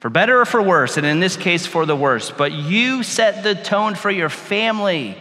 For 0.00 0.08
better 0.08 0.40
or 0.40 0.46
for 0.46 0.62
worse, 0.62 0.96
and 0.96 1.04
in 1.04 1.20
this 1.20 1.36
case, 1.36 1.66
for 1.66 1.84
the 1.84 1.94
worse. 1.94 2.30
But 2.30 2.52
you 2.52 3.02
set 3.02 3.42
the 3.42 3.54
tone 3.54 3.94
for 3.94 4.10
your 4.10 4.30
family. 4.30 5.18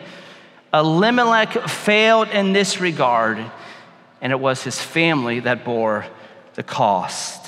Elimelech 0.73 1.67
failed 1.67 2.29
in 2.29 2.53
this 2.53 2.79
regard, 2.79 3.43
and 4.21 4.31
it 4.31 4.39
was 4.39 4.63
his 4.63 4.81
family 4.81 5.41
that 5.41 5.65
bore 5.65 6.05
the 6.53 6.63
cost. 6.63 7.45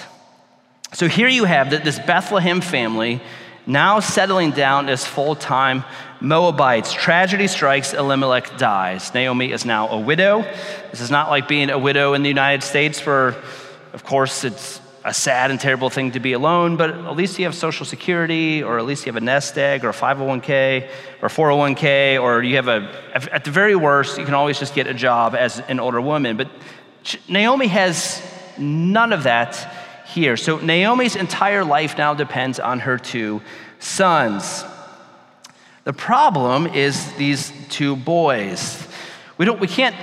So 0.91 1.07
here 1.07 1.29
you 1.29 1.45
have 1.45 1.69
this 1.69 1.99
Bethlehem 1.99 2.59
family 2.59 3.21
now 3.69 3.99
settling 3.99 4.51
down 4.51 4.89
as 4.89 5.05
full 5.05 5.35
time 5.35 5.83
Moabites. 6.19 6.91
Tragedy 6.91 7.47
strikes, 7.47 7.93
Elimelech 7.93 8.57
dies. 8.57 9.13
Naomi 9.13 9.51
is 9.51 9.63
now 9.63 9.87
a 9.89 9.99
widow. 9.99 10.41
This 10.91 10.99
is 10.99 11.11
not 11.11 11.29
like 11.29 11.47
being 11.47 11.69
a 11.69 11.77
widow 11.77 12.13
in 12.13 12.23
the 12.23 12.29
United 12.29 12.63
States, 12.63 13.05
where, 13.05 13.35
of 13.93 14.03
course, 14.03 14.43
it's 14.43 14.81
a 15.05 15.13
sad 15.13 15.49
and 15.49 15.59
terrible 15.59 15.89
thing 15.89 16.11
to 16.11 16.19
be 16.19 16.33
alone, 16.33 16.75
but 16.75 16.89
at 16.89 17.15
least 17.15 17.39
you 17.39 17.45
have 17.45 17.55
Social 17.55 17.85
Security, 17.85 18.61
or 18.61 18.79
at 18.79 18.85
least 18.85 19.05
you 19.05 19.11
have 19.13 19.21
a 19.21 19.25
nest 19.25 19.57
egg, 19.57 19.85
or 19.85 19.89
a 19.89 19.93
501k, 19.93 20.89
or 21.21 21.29
401k, 21.29 22.21
or 22.21 22.43
you 22.43 22.57
have 22.57 22.67
a, 22.67 22.91
at 23.13 23.45
the 23.45 23.51
very 23.51 23.75
worst, 23.75 24.17
you 24.17 24.25
can 24.25 24.33
always 24.33 24.59
just 24.59 24.75
get 24.75 24.87
a 24.87 24.93
job 24.93 25.35
as 25.35 25.59
an 25.59 25.79
older 25.79 26.01
woman. 26.01 26.35
But 26.35 26.49
Naomi 27.29 27.67
has 27.67 28.21
none 28.57 29.13
of 29.13 29.23
that 29.23 29.78
here. 30.09 30.35
So 30.37 30.57
Naomi's 30.57 31.15
entire 31.15 31.63
life 31.63 31.97
now 31.97 32.13
depends 32.13 32.59
on 32.59 32.79
her 32.79 32.97
two 32.97 33.41
sons. 33.79 34.63
The 35.83 35.93
problem 35.93 36.67
is 36.67 37.13
these 37.13 37.53
two 37.69 37.95
boys. 37.95 38.87
We, 39.37 39.45
don't, 39.45 39.59
we 39.59 39.67
can't 39.67 39.95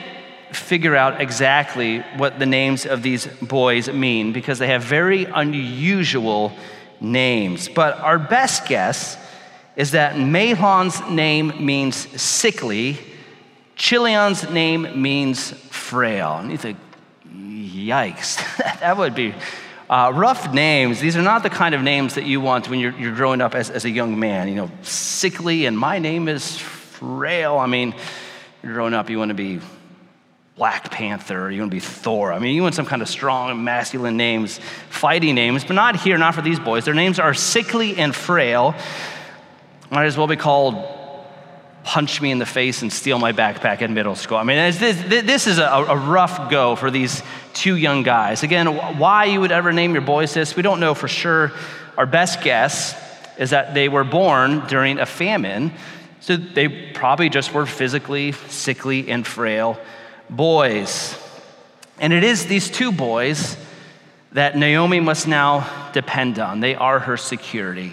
figure 0.52 0.96
out 0.96 1.20
exactly 1.20 2.00
what 2.16 2.38
the 2.38 2.46
names 2.46 2.86
of 2.86 3.02
these 3.02 3.26
boys 3.26 3.88
mean 3.88 4.32
because 4.32 4.58
they 4.58 4.68
have 4.68 4.82
very 4.82 5.25
unusual 5.25 6.52
names. 7.00 7.68
But 7.68 7.98
our 7.98 8.18
best 8.18 8.66
guess 8.66 9.18
is 9.75 9.90
that 9.90 10.16
Mahlon's 10.16 11.00
name 11.10 11.52
means 11.64 11.96
sickly, 12.20 12.98
Chilion's 13.76 14.48
name 14.50 15.02
means 15.02 15.50
frail. 15.50 16.38
And 16.38 16.50
you 16.50 16.56
think, 16.56 16.78
yikes, 17.28 18.36
that 18.80 18.96
would 18.96 19.14
be 19.14 19.34
uh, 19.88 20.12
rough 20.14 20.52
names. 20.52 21.00
These 21.00 21.16
are 21.16 21.23
not 21.23 21.43
the 21.43 21.50
kind 21.50 21.75
of 21.75 21.83
names 21.83 22.14
that 22.14 22.25
you 22.25 22.40
want 22.40 22.69
when 22.69 22.81
you're, 22.81 22.97
you're 22.99 23.14
growing 23.14 23.40
up 23.40 23.55
as, 23.55 23.71
as 23.71 23.85
a 23.85 23.90
young 23.90 24.19
man. 24.19 24.49
You 24.49 24.55
know, 24.55 24.71
sickly, 24.83 25.66
and 25.66 25.78
my 25.78 25.99
name 25.99 26.28
is 26.28 26.59
frail. 26.59 27.59
I 27.59 27.66
mean, 27.66 27.95
you're 28.62 28.73
growing 28.73 28.95
up, 28.95 29.11
you 29.11 29.19
want 29.19 29.28
to 29.28 29.35
be 29.35 29.61
Black 30.57 30.90
Panther, 30.90 31.50
you 31.50 31.61
want 31.61 31.71
to 31.71 31.76
be 31.76 31.81
Thor. 31.81 32.33
I 32.33 32.38
mean, 32.38 32.55
you 32.55 32.62
want 32.62 32.75
some 32.75 32.87
kind 32.87 33.02
of 33.02 33.09
strong, 33.09 33.62
masculine 33.62 34.16
names, 34.16 34.59
fighting 34.88 35.35
names, 35.35 35.64
but 35.64 35.75
not 35.75 35.97
here, 35.97 36.16
not 36.16 36.35
for 36.35 36.43
these 36.43 36.59
boys. 36.59 36.87
Their 36.87 36.95
names 36.95 37.19
are 37.19 37.35
sickly 37.35 37.97
and 37.97 38.14
frail. 38.14 38.75
Might 39.90 40.07
as 40.07 40.16
well 40.16 40.26
be 40.26 40.37
called 40.37 40.95
punch 41.87 42.21
me 42.21 42.33
in 42.33 42.40
the 42.40 42.47
face 42.47 42.83
and 42.83 42.93
steal 42.93 43.16
my 43.16 43.33
backpack 43.33 43.81
in 43.81 43.95
middle 43.95 44.16
school. 44.16 44.37
I 44.37 44.43
mean, 44.43 44.57
this, 44.57 45.47
is 45.47 45.59
a, 45.59 45.97
rough 45.97 46.50
go 46.50 46.75
for 46.75 46.90
these 46.90 47.23
two 47.55 47.76
young 47.76 48.02
guys. 48.02 48.43
Again, 48.43 48.99
why 48.99 49.26
you 49.26 49.40
would 49.40 49.52
ever 49.52 49.73
name 49.73 49.93
your 49.93 50.02
boys 50.02 50.35
this, 50.35 50.57
we 50.57 50.62
don't 50.62 50.81
know 50.81 50.95
for 50.95 51.07
sure. 51.07 51.52
Our 51.97 52.05
best 52.05 52.43
guess 52.43 53.00
is 53.38 53.50
that 53.50 53.73
they 53.73 53.88
were 53.88 54.02
born 54.02 54.66
during 54.66 54.99
a 54.99 55.07
famine, 55.07 55.73
so 56.19 56.37
they 56.37 56.69
probably 56.69 57.28
just 57.28 57.55
were 57.55 57.66
physically 57.66 58.33
sickly 58.33 59.09
and 59.09 59.25
frail 59.25 59.78
boys. 60.28 61.16
And 62.00 62.12
it 62.12 62.25
is 62.25 62.47
these 62.47 62.69
two 62.69 62.90
boys 62.90 63.57
that 64.33 64.59
Naomi 64.59 64.99
must 64.99 65.28
now 65.28 65.88
depend 65.93 66.40
on. 66.40 66.59
They 66.59 66.75
are 66.75 66.99
her 66.99 67.16
security. 67.16 67.93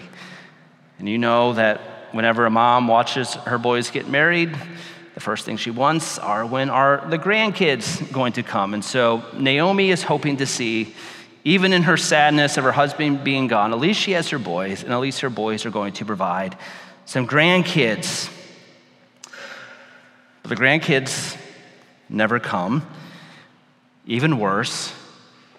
And 0.98 1.08
you 1.08 1.16
know 1.16 1.52
that 1.52 1.80
whenever 2.14 2.46
a 2.46 2.50
mom 2.50 2.86
watches 2.86 3.34
her 3.34 3.58
boys 3.58 3.90
get 3.90 4.08
married, 4.08 4.56
the 5.14 5.20
first 5.20 5.44
thing 5.44 5.56
she 5.56 5.72
wants 5.72 6.16
are 6.18 6.46
when 6.46 6.70
are 6.70 7.04
the 7.10 7.18
grandkids 7.18 8.10
going 8.12 8.32
to 8.34 8.42
come. 8.44 8.72
And 8.72 8.84
so 8.84 9.24
Naomi 9.36 9.90
is 9.90 10.04
hoping 10.04 10.36
to 10.36 10.46
see, 10.46 10.94
even 11.42 11.72
in 11.72 11.82
her 11.82 11.96
sadness 11.96 12.56
of 12.56 12.62
her 12.62 12.70
husband 12.70 13.24
being 13.24 13.48
gone, 13.48 13.72
at 13.72 13.80
least 13.80 14.00
she 14.00 14.12
has 14.12 14.30
her 14.30 14.38
boys, 14.38 14.84
and 14.84 14.92
at 14.92 15.00
least 15.00 15.20
her 15.20 15.30
boys 15.30 15.66
are 15.66 15.70
going 15.70 15.92
to 15.94 16.04
provide 16.04 16.56
some 17.04 17.26
grandkids. 17.26 18.30
But 20.42 20.50
the 20.50 20.56
grandkids 20.56 21.36
never 22.08 22.38
come. 22.38 22.86
Even 24.06 24.38
worse, 24.38 24.94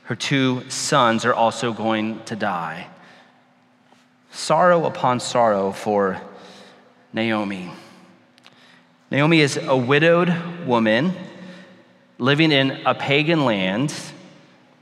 her 0.03 0.15
two 0.15 0.69
sons 0.69 1.25
are 1.25 1.33
also 1.33 1.73
going 1.73 2.23
to 2.25 2.35
die. 2.37 2.87
Sorrow 4.31 4.85
upon 4.85 5.19
sorrow 5.19 5.73
for 5.73 6.21
Naomi. 7.15 7.71
Naomi 9.09 9.39
is 9.39 9.55
a 9.55 9.77
widowed 9.77 10.35
woman 10.65 11.13
living 12.17 12.51
in 12.51 12.71
a 12.85 12.93
pagan 12.93 13.45
land 13.45 13.93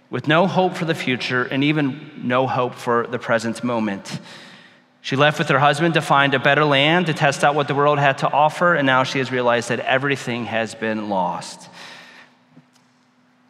with 0.10 0.28
no 0.28 0.48
hope 0.48 0.74
for 0.74 0.86
the 0.86 0.96
future 0.96 1.44
and 1.44 1.64
even 1.64 2.10
no 2.24 2.48
hope 2.48 2.74
for 2.74 3.06
the 3.06 3.20
present 3.20 3.64
moment. 3.64 4.20
She 5.02 5.16
left 5.16 5.38
with 5.38 5.48
her 5.50 5.60
husband 5.60 5.94
to 5.94 6.02
find 6.02 6.34
a 6.34 6.40
better 6.40 6.66
land, 6.66 7.06
to 7.06 7.14
test 7.14 7.44
out 7.44 7.54
what 7.54 7.68
the 7.68 7.76
world 7.76 8.00
had 8.00 8.18
to 8.20 8.32
offer, 8.32 8.74
and 8.74 8.88
now 8.88 9.04
she 9.04 9.20
has 9.20 9.32
realized 9.32 9.70
that 9.70 9.82
everything 9.82 10.46
has 10.46 10.74
been 10.74 11.10
lost. 11.10 11.70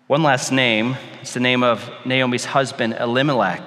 One 0.08 0.24
last 0.24 0.52
name, 0.52 0.98
it's 1.22 1.34
the 1.34 1.40
name 1.40 1.64
of 1.64 1.90
Naomi's 2.04 2.44
husband, 2.44 2.96
Elimelech. 3.00 3.66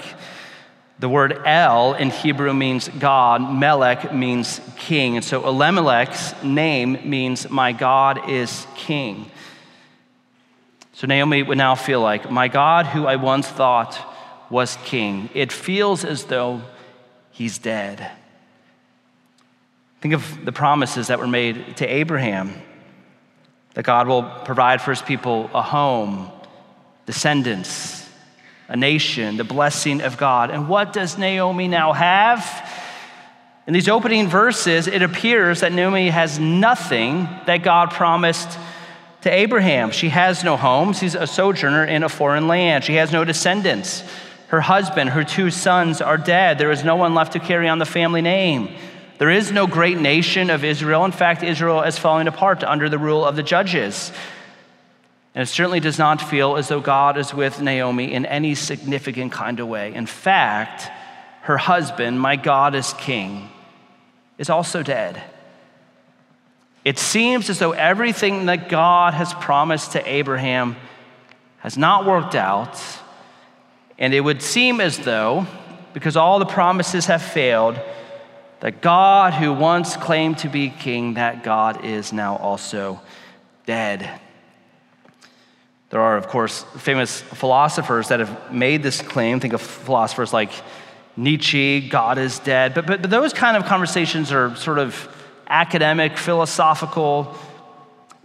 The 0.98 1.08
word 1.08 1.42
El 1.44 1.94
in 1.94 2.10
Hebrew 2.10 2.54
means 2.54 2.88
God, 2.88 3.52
Melech 3.52 4.14
means 4.14 4.60
king. 4.76 5.16
And 5.16 5.24
so 5.24 5.46
Elimelech's 5.46 6.42
name 6.42 6.98
means 7.08 7.50
my 7.50 7.72
God 7.72 8.30
is 8.30 8.66
king. 8.76 9.30
So 10.94 11.06
Naomi 11.06 11.42
would 11.42 11.58
now 11.58 11.74
feel 11.74 12.00
like, 12.00 12.30
my 12.30 12.48
God, 12.48 12.86
who 12.86 13.06
I 13.06 13.16
once 13.16 13.46
thought 13.46 13.98
was 14.48 14.78
king, 14.84 15.28
it 15.34 15.52
feels 15.52 16.04
as 16.04 16.24
though 16.24 16.62
he's 17.30 17.58
dead. 17.58 18.10
Think 20.00 20.14
of 20.14 20.44
the 20.44 20.52
promises 20.52 21.08
that 21.08 21.18
were 21.18 21.26
made 21.26 21.76
to 21.78 21.86
Abraham 21.86 22.54
that 23.74 23.84
God 23.84 24.08
will 24.08 24.22
provide 24.22 24.80
for 24.80 24.90
his 24.90 25.02
people 25.02 25.50
a 25.52 25.60
home, 25.60 26.30
descendants, 27.04 27.95
a 28.68 28.76
nation, 28.76 29.36
the 29.36 29.44
blessing 29.44 30.00
of 30.00 30.16
God. 30.16 30.50
And 30.50 30.68
what 30.68 30.92
does 30.92 31.18
Naomi 31.18 31.68
now 31.68 31.92
have? 31.92 32.70
In 33.66 33.74
these 33.74 33.88
opening 33.88 34.28
verses, 34.28 34.86
it 34.86 35.02
appears 35.02 35.60
that 35.60 35.72
Naomi 35.72 36.08
has 36.08 36.38
nothing 36.38 37.28
that 37.46 37.62
God 37.62 37.90
promised 37.90 38.58
to 39.22 39.30
Abraham. 39.30 39.90
She 39.90 40.08
has 40.08 40.44
no 40.44 40.56
home, 40.56 40.92
she's 40.92 41.16
a 41.16 41.26
sojourner 41.26 41.84
in 41.84 42.04
a 42.04 42.08
foreign 42.08 42.46
land, 42.46 42.84
she 42.84 42.94
has 42.94 43.10
no 43.10 43.24
descendants. 43.24 44.04
Her 44.48 44.60
husband, 44.60 45.10
her 45.10 45.24
two 45.24 45.50
sons 45.50 46.00
are 46.00 46.16
dead. 46.16 46.58
There 46.58 46.70
is 46.70 46.84
no 46.84 46.94
one 46.94 47.14
left 47.14 47.32
to 47.32 47.40
carry 47.40 47.68
on 47.68 47.80
the 47.80 47.84
family 47.84 48.22
name. 48.22 48.76
There 49.18 49.30
is 49.30 49.50
no 49.50 49.66
great 49.66 49.98
nation 49.98 50.50
of 50.50 50.62
Israel. 50.62 51.04
In 51.04 51.10
fact, 51.10 51.42
Israel 51.42 51.82
is 51.82 51.98
falling 51.98 52.28
apart 52.28 52.62
under 52.62 52.88
the 52.88 52.98
rule 52.98 53.24
of 53.24 53.34
the 53.34 53.42
judges. 53.42 54.12
And 55.36 55.42
it 55.42 55.52
certainly 55.52 55.80
does 55.80 55.98
not 55.98 56.22
feel 56.22 56.56
as 56.56 56.68
though 56.68 56.80
God 56.80 57.18
is 57.18 57.34
with 57.34 57.60
Naomi 57.60 58.10
in 58.10 58.24
any 58.24 58.54
significant 58.54 59.32
kind 59.32 59.60
of 59.60 59.68
way. 59.68 59.92
In 59.92 60.06
fact, 60.06 60.90
her 61.42 61.58
husband, 61.58 62.18
my 62.18 62.36
God 62.36 62.74
is 62.74 62.94
king, 62.94 63.50
is 64.38 64.48
also 64.48 64.82
dead. 64.82 65.22
It 66.86 66.98
seems 66.98 67.50
as 67.50 67.58
though 67.58 67.72
everything 67.72 68.46
that 68.46 68.70
God 68.70 69.12
has 69.12 69.34
promised 69.34 69.92
to 69.92 70.10
Abraham 70.10 70.74
has 71.58 71.76
not 71.76 72.06
worked 72.06 72.34
out 72.34 72.80
and 73.98 74.14
it 74.14 74.20
would 74.20 74.40
seem 74.40 74.80
as 74.80 74.98
though, 74.98 75.46
because 75.92 76.16
all 76.16 76.38
the 76.38 76.46
promises 76.46 77.06
have 77.06 77.20
failed, 77.20 77.78
that 78.60 78.80
God, 78.80 79.34
who 79.34 79.52
once 79.52 79.98
claimed 79.98 80.38
to 80.38 80.48
be 80.48 80.70
king, 80.70 81.14
that 81.14 81.44
God 81.44 81.84
is 81.84 82.10
now 82.12 82.36
also 82.36 83.02
dead. 83.66 84.20
There 85.90 86.00
are, 86.00 86.16
of 86.16 86.28
course, 86.28 86.64
famous 86.78 87.20
philosophers 87.20 88.08
that 88.08 88.20
have 88.20 88.52
made 88.52 88.82
this 88.82 89.00
claim. 89.00 89.40
Think 89.40 89.54
of 89.54 89.60
philosophers 89.60 90.32
like 90.32 90.50
Nietzsche, 91.16 91.88
God 91.88 92.18
is 92.18 92.38
dead. 92.40 92.74
But, 92.74 92.86
but, 92.86 93.02
but 93.02 93.10
those 93.10 93.32
kind 93.32 93.56
of 93.56 93.64
conversations 93.64 94.32
are 94.32 94.54
sort 94.56 94.78
of 94.78 95.08
academic, 95.48 96.18
philosophical. 96.18 97.36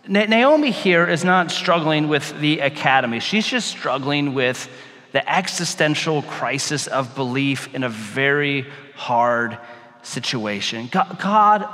Naomi 0.08 0.72
here 0.72 1.08
is 1.08 1.24
not 1.24 1.52
struggling 1.52 2.08
with 2.08 2.40
the 2.42 2.60
academy, 2.60 3.20
she's 3.20 3.48
just 3.48 3.68
struggling 3.68 4.34
with 4.34 4.70
the 5.12 5.30
existential 5.30 6.22
crisis 6.24 6.88
of 6.88 7.16
belief 7.16 7.74
in 7.76 7.84
a 7.84 7.90
very 7.90 8.66
hard 8.96 9.58
situation. 10.04 10.88
God, 10.92 11.20
God 11.20 11.70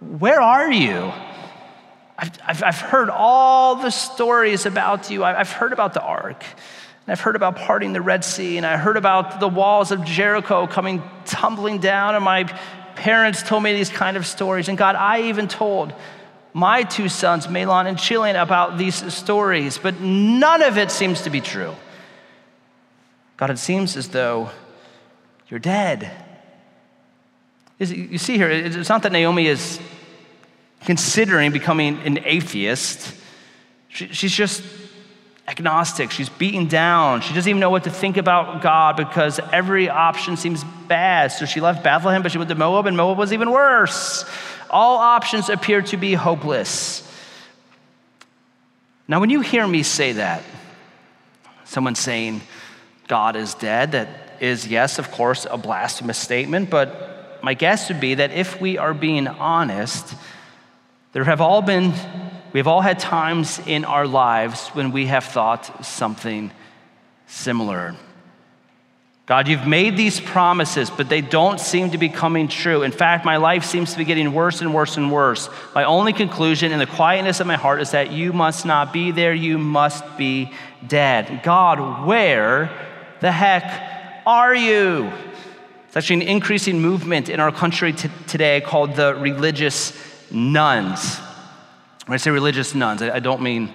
where 0.00 0.40
are 0.40 0.70
you? 0.70 1.12
I've, 2.18 2.62
I've, 2.62 2.80
heard 2.80 3.10
all 3.10 3.76
the 3.76 3.90
stories 3.90 4.64
about 4.64 5.10
you. 5.10 5.22
I've 5.22 5.50
heard 5.50 5.72
about 5.72 5.92
the 5.92 6.02
ark, 6.02 6.42
and 6.42 7.12
I've 7.12 7.20
heard 7.20 7.36
about 7.36 7.56
parting 7.56 7.92
the 7.92 8.00
Red 8.00 8.24
Sea, 8.24 8.56
and 8.56 8.64
I 8.64 8.78
heard 8.78 8.96
about 8.96 9.38
the 9.38 9.48
walls 9.48 9.90
of 9.90 10.02
Jericho 10.04 10.66
coming 10.66 11.02
tumbling 11.26 11.78
down, 11.78 12.14
and 12.14 12.24
my 12.24 12.44
parents 12.94 13.42
told 13.42 13.62
me 13.62 13.74
these 13.74 13.90
kind 13.90 14.16
of 14.16 14.26
stories. 14.26 14.68
And 14.68 14.78
God, 14.78 14.96
I 14.96 15.24
even 15.24 15.46
told 15.46 15.92
my 16.54 16.84
two 16.84 17.10
sons, 17.10 17.48
Mahlon 17.48 17.86
and 17.86 17.98
Chilion, 17.98 18.36
about 18.36 18.78
these 18.78 19.12
stories, 19.12 19.76
but 19.76 20.00
none 20.00 20.62
of 20.62 20.78
it 20.78 20.90
seems 20.90 21.22
to 21.22 21.30
be 21.30 21.42
true. 21.42 21.74
God, 23.36 23.50
it 23.50 23.58
seems 23.58 23.94
as 23.94 24.08
though 24.08 24.50
you're 25.48 25.60
dead. 25.60 26.10
You 27.78 28.16
see 28.16 28.38
here, 28.38 28.48
it's 28.48 28.88
not 28.88 29.02
that 29.02 29.12
Naomi 29.12 29.48
is 29.48 29.78
considering 30.84 31.52
becoming 31.52 31.98
an 32.00 32.20
atheist. 32.24 33.14
She's 33.88 34.32
just 34.32 34.62
agnostic. 35.48 36.10
She's 36.10 36.28
beaten 36.28 36.66
down. 36.66 37.20
She 37.20 37.32
doesn't 37.32 37.48
even 37.48 37.60
know 37.60 37.70
what 37.70 37.84
to 37.84 37.90
think 37.90 38.16
about 38.16 38.62
God 38.62 38.96
because 38.96 39.40
every 39.52 39.88
option 39.88 40.36
seems 40.36 40.64
bad. 40.88 41.32
So 41.32 41.46
she 41.46 41.60
left 41.60 41.82
Bethlehem, 41.82 42.22
but 42.22 42.32
she 42.32 42.38
went 42.38 42.50
to 42.50 42.56
Moab, 42.56 42.86
and 42.86 42.96
Moab 42.96 43.18
was 43.18 43.32
even 43.32 43.50
worse. 43.50 44.24
All 44.70 44.98
options 44.98 45.48
appear 45.48 45.82
to 45.82 45.96
be 45.96 46.14
hopeless. 46.14 47.02
Now, 49.08 49.20
when 49.20 49.30
you 49.30 49.40
hear 49.40 49.66
me 49.66 49.82
say 49.84 50.12
that, 50.12 50.42
someone 51.64 51.94
saying 51.94 52.40
God 53.06 53.36
is 53.36 53.54
dead, 53.54 53.92
that 53.92 54.08
is, 54.40 54.66
yes, 54.66 54.98
of 54.98 55.10
course, 55.12 55.46
a 55.48 55.56
blasphemous 55.56 56.18
statement, 56.18 56.70
but 56.70 57.38
my 57.42 57.54
guess 57.54 57.88
would 57.88 58.00
be 58.00 58.14
that 58.14 58.32
if 58.32 58.60
we 58.60 58.78
are 58.78 58.92
being 58.92 59.28
honest, 59.28 60.14
there 61.16 61.24
have 61.24 61.40
all 61.40 61.62
been, 61.62 61.94
we've 62.52 62.66
all 62.66 62.82
had 62.82 62.98
times 62.98 63.58
in 63.66 63.86
our 63.86 64.06
lives 64.06 64.68
when 64.74 64.92
we 64.92 65.06
have 65.06 65.24
thought 65.24 65.86
something 65.86 66.50
similar. 67.26 67.96
God, 69.24 69.48
you've 69.48 69.66
made 69.66 69.96
these 69.96 70.20
promises, 70.20 70.90
but 70.90 71.08
they 71.08 71.22
don't 71.22 71.58
seem 71.58 71.92
to 71.92 71.96
be 71.96 72.10
coming 72.10 72.48
true. 72.48 72.82
In 72.82 72.92
fact, 72.92 73.24
my 73.24 73.38
life 73.38 73.64
seems 73.64 73.92
to 73.92 73.96
be 73.96 74.04
getting 74.04 74.34
worse 74.34 74.60
and 74.60 74.74
worse 74.74 74.98
and 74.98 75.10
worse. 75.10 75.48
My 75.74 75.84
only 75.84 76.12
conclusion 76.12 76.70
in 76.70 76.78
the 76.78 76.86
quietness 76.86 77.40
of 77.40 77.46
my 77.46 77.56
heart 77.56 77.80
is 77.80 77.92
that 77.92 78.12
you 78.12 78.34
must 78.34 78.66
not 78.66 78.92
be 78.92 79.10
there, 79.10 79.32
you 79.32 79.56
must 79.56 80.04
be 80.18 80.52
dead. 80.86 81.40
God, 81.42 82.06
where 82.06 82.70
the 83.22 83.32
heck 83.32 84.20
are 84.26 84.54
you? 84.54 85.10
It's 85.86 85.96
actually 85.96 86.16
an 86.16 86.28
increasing 86.28 86.82
movement 86.82 87.30
in 87.30 87.40
our 87.40 87.52
country 87.52 87.94
t- 87.94 88.10
today 88.26 88.60
called 88.60 88.96
the 88.96 89.14
religious 89.14 89.98
nones. 90.30 91.18
When 92.06 92.14
I 92.14 92.18
say 92.18 92.30
religious 92.30 92.74
nuns, 92.74 93.02
I, 93.02 93.18
don't 93.18 93.42
mean 93.42 93.72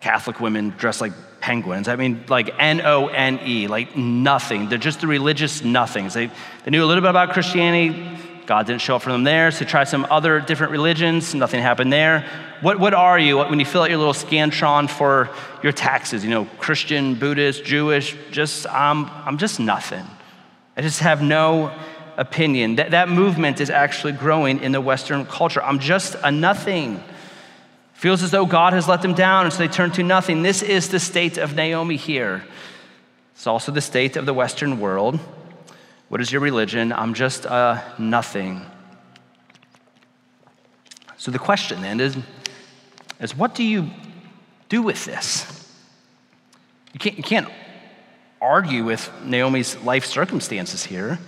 Catholic 0.00 0.40
women 0.40 0.70
dressed 0.70 1.00
like 1.00 1.12
penguins. 1.40 1.88
I 1.88 1.96
mean, 1.96 2.24
like 2.28 2.50
N 2.58 2.80
O 2.82 3.08
N 3.08 3.40
E, 3.44 3.66
like 3.66 3.96
nothing. 3.96 4.68
They're 4.68 4.78
just 4.78 5.00
the 5.00 5.06
religious 5.06 5.64
nothings. 5.64 6.14
They, 6.14 6.26
they 6.64 6.70
knew 6.70 6.84
a 6.84 6.86
little 6.86 7.00
bit 7.00 7.10
about 7.10 7.32
Christianity. 7.32 8.18
God 8.46 8.66
didn't 8.66 8.80
show 8.80 8.96
up 8.96 9.02
for 9.02 9.12
them 9.12 9.22
there, 9.22 9.50
so 9.52 9.60
they 9.60 9.70
tried 9.70 9.84
some 9.84 10.06
other 10.10 10.40
different 10.40 10.72
religions. 10.72 11.34
Nothing 11.34 11.62
happened 11.62 11.92
there. 11.92 12.28
What, 12.62 12.80
what 12.80 12.94
are 12.94 13.18
you 13.18 13.38
when 13.38 13.58
you 13.60 13.64
fill 13.64 13.82
out 13.82 13.90
your 13.90 13.98
little 13.98 14.12
Scantron 14.12 14.90
for 14.90 15.30
your 15.62 15.72
taxes? 15.72 16.24
You 16.24 16.30
know, 16.30 16.44
Christian, 16.58 17.14
Buddhist, 17.14 17.64
Jewish, 17.64 18.16
just, 18.32 18.66
I'm, 18.66 19.06
I'm 19.06 19.38
just 19.38 19.60
nothing. 19.60 20.04
I 20.76 20.82
just 20.82 21.00
have 21.00 21.22
no 21.22 21.72
opinion. 22.20 22.76
That, 22.76 22.90
that 22.90 23.08
movement 23.08 23.60
is 23.60 23.70
actually 23.70 24.12
growing 24.12 24.62
in 24.62 24.72
the 24.72 24.80
Western 24.80 25.24
culture. 25.24 25.62
I'm 25.62 25.78
just 25.78 26.14
a 26.22 26.30
nothing. 26.30 27.02
Feels 27.94 28.22
as 28.22 28.30
though 28.30 28.46
God 28.46 28.74
has 28.74 28.86
let 28.86 29.02
them 29.02 29.14
down, 29.14 29.46
and 29.46 29.52
so 29.52 29.58
they 29.58 29.68
turn 29.68 29.90
to 29.92 30.02
nothing. 30.02 30.42
This 30.42 30.62
is 30.62 30.90
the 30.90 31.00
state 31.00 31.38
of 31.38 31.56
Naomi 31.56 31.96
here. 31.96 32.44
It's 33.34 33.46
also 33.46 33.72
the 33.72 33.80
state 33.80 34.16
of 34.16 34.26
the 34.26 34.34
Western 34.34 34.80
world. 34.80 35.18
What 36.08 36.20
is 36.20 36.30
your 36.30 36.42
religion? 36.42 36.92
I'm 36.92 37.14
just 37.14 37.46
a 37.46 37.82
nothing. 37.98 38.66
So 41.16 41.30
the 41.30 41.38
question 41.38 41.80
then 41.80 42.00
is, 42.00 42.18
is 43.18 43.34
what 43.34 43.54
do 43.54 43.62
you 43.62 43.90
do 44.68 44.82
with 44.82 45.04
this? 45.06 45.46
You 46.92 47.00
can't, 47.00 47.16
you 47.16 47.22
can't 47.22 47.48
argue 48.42 48.84
with 48.84 49.10
Naomi's 49.24 49.76
life 49.78 50.04
circumstances 50.04 50.84
here. 50.84 51.18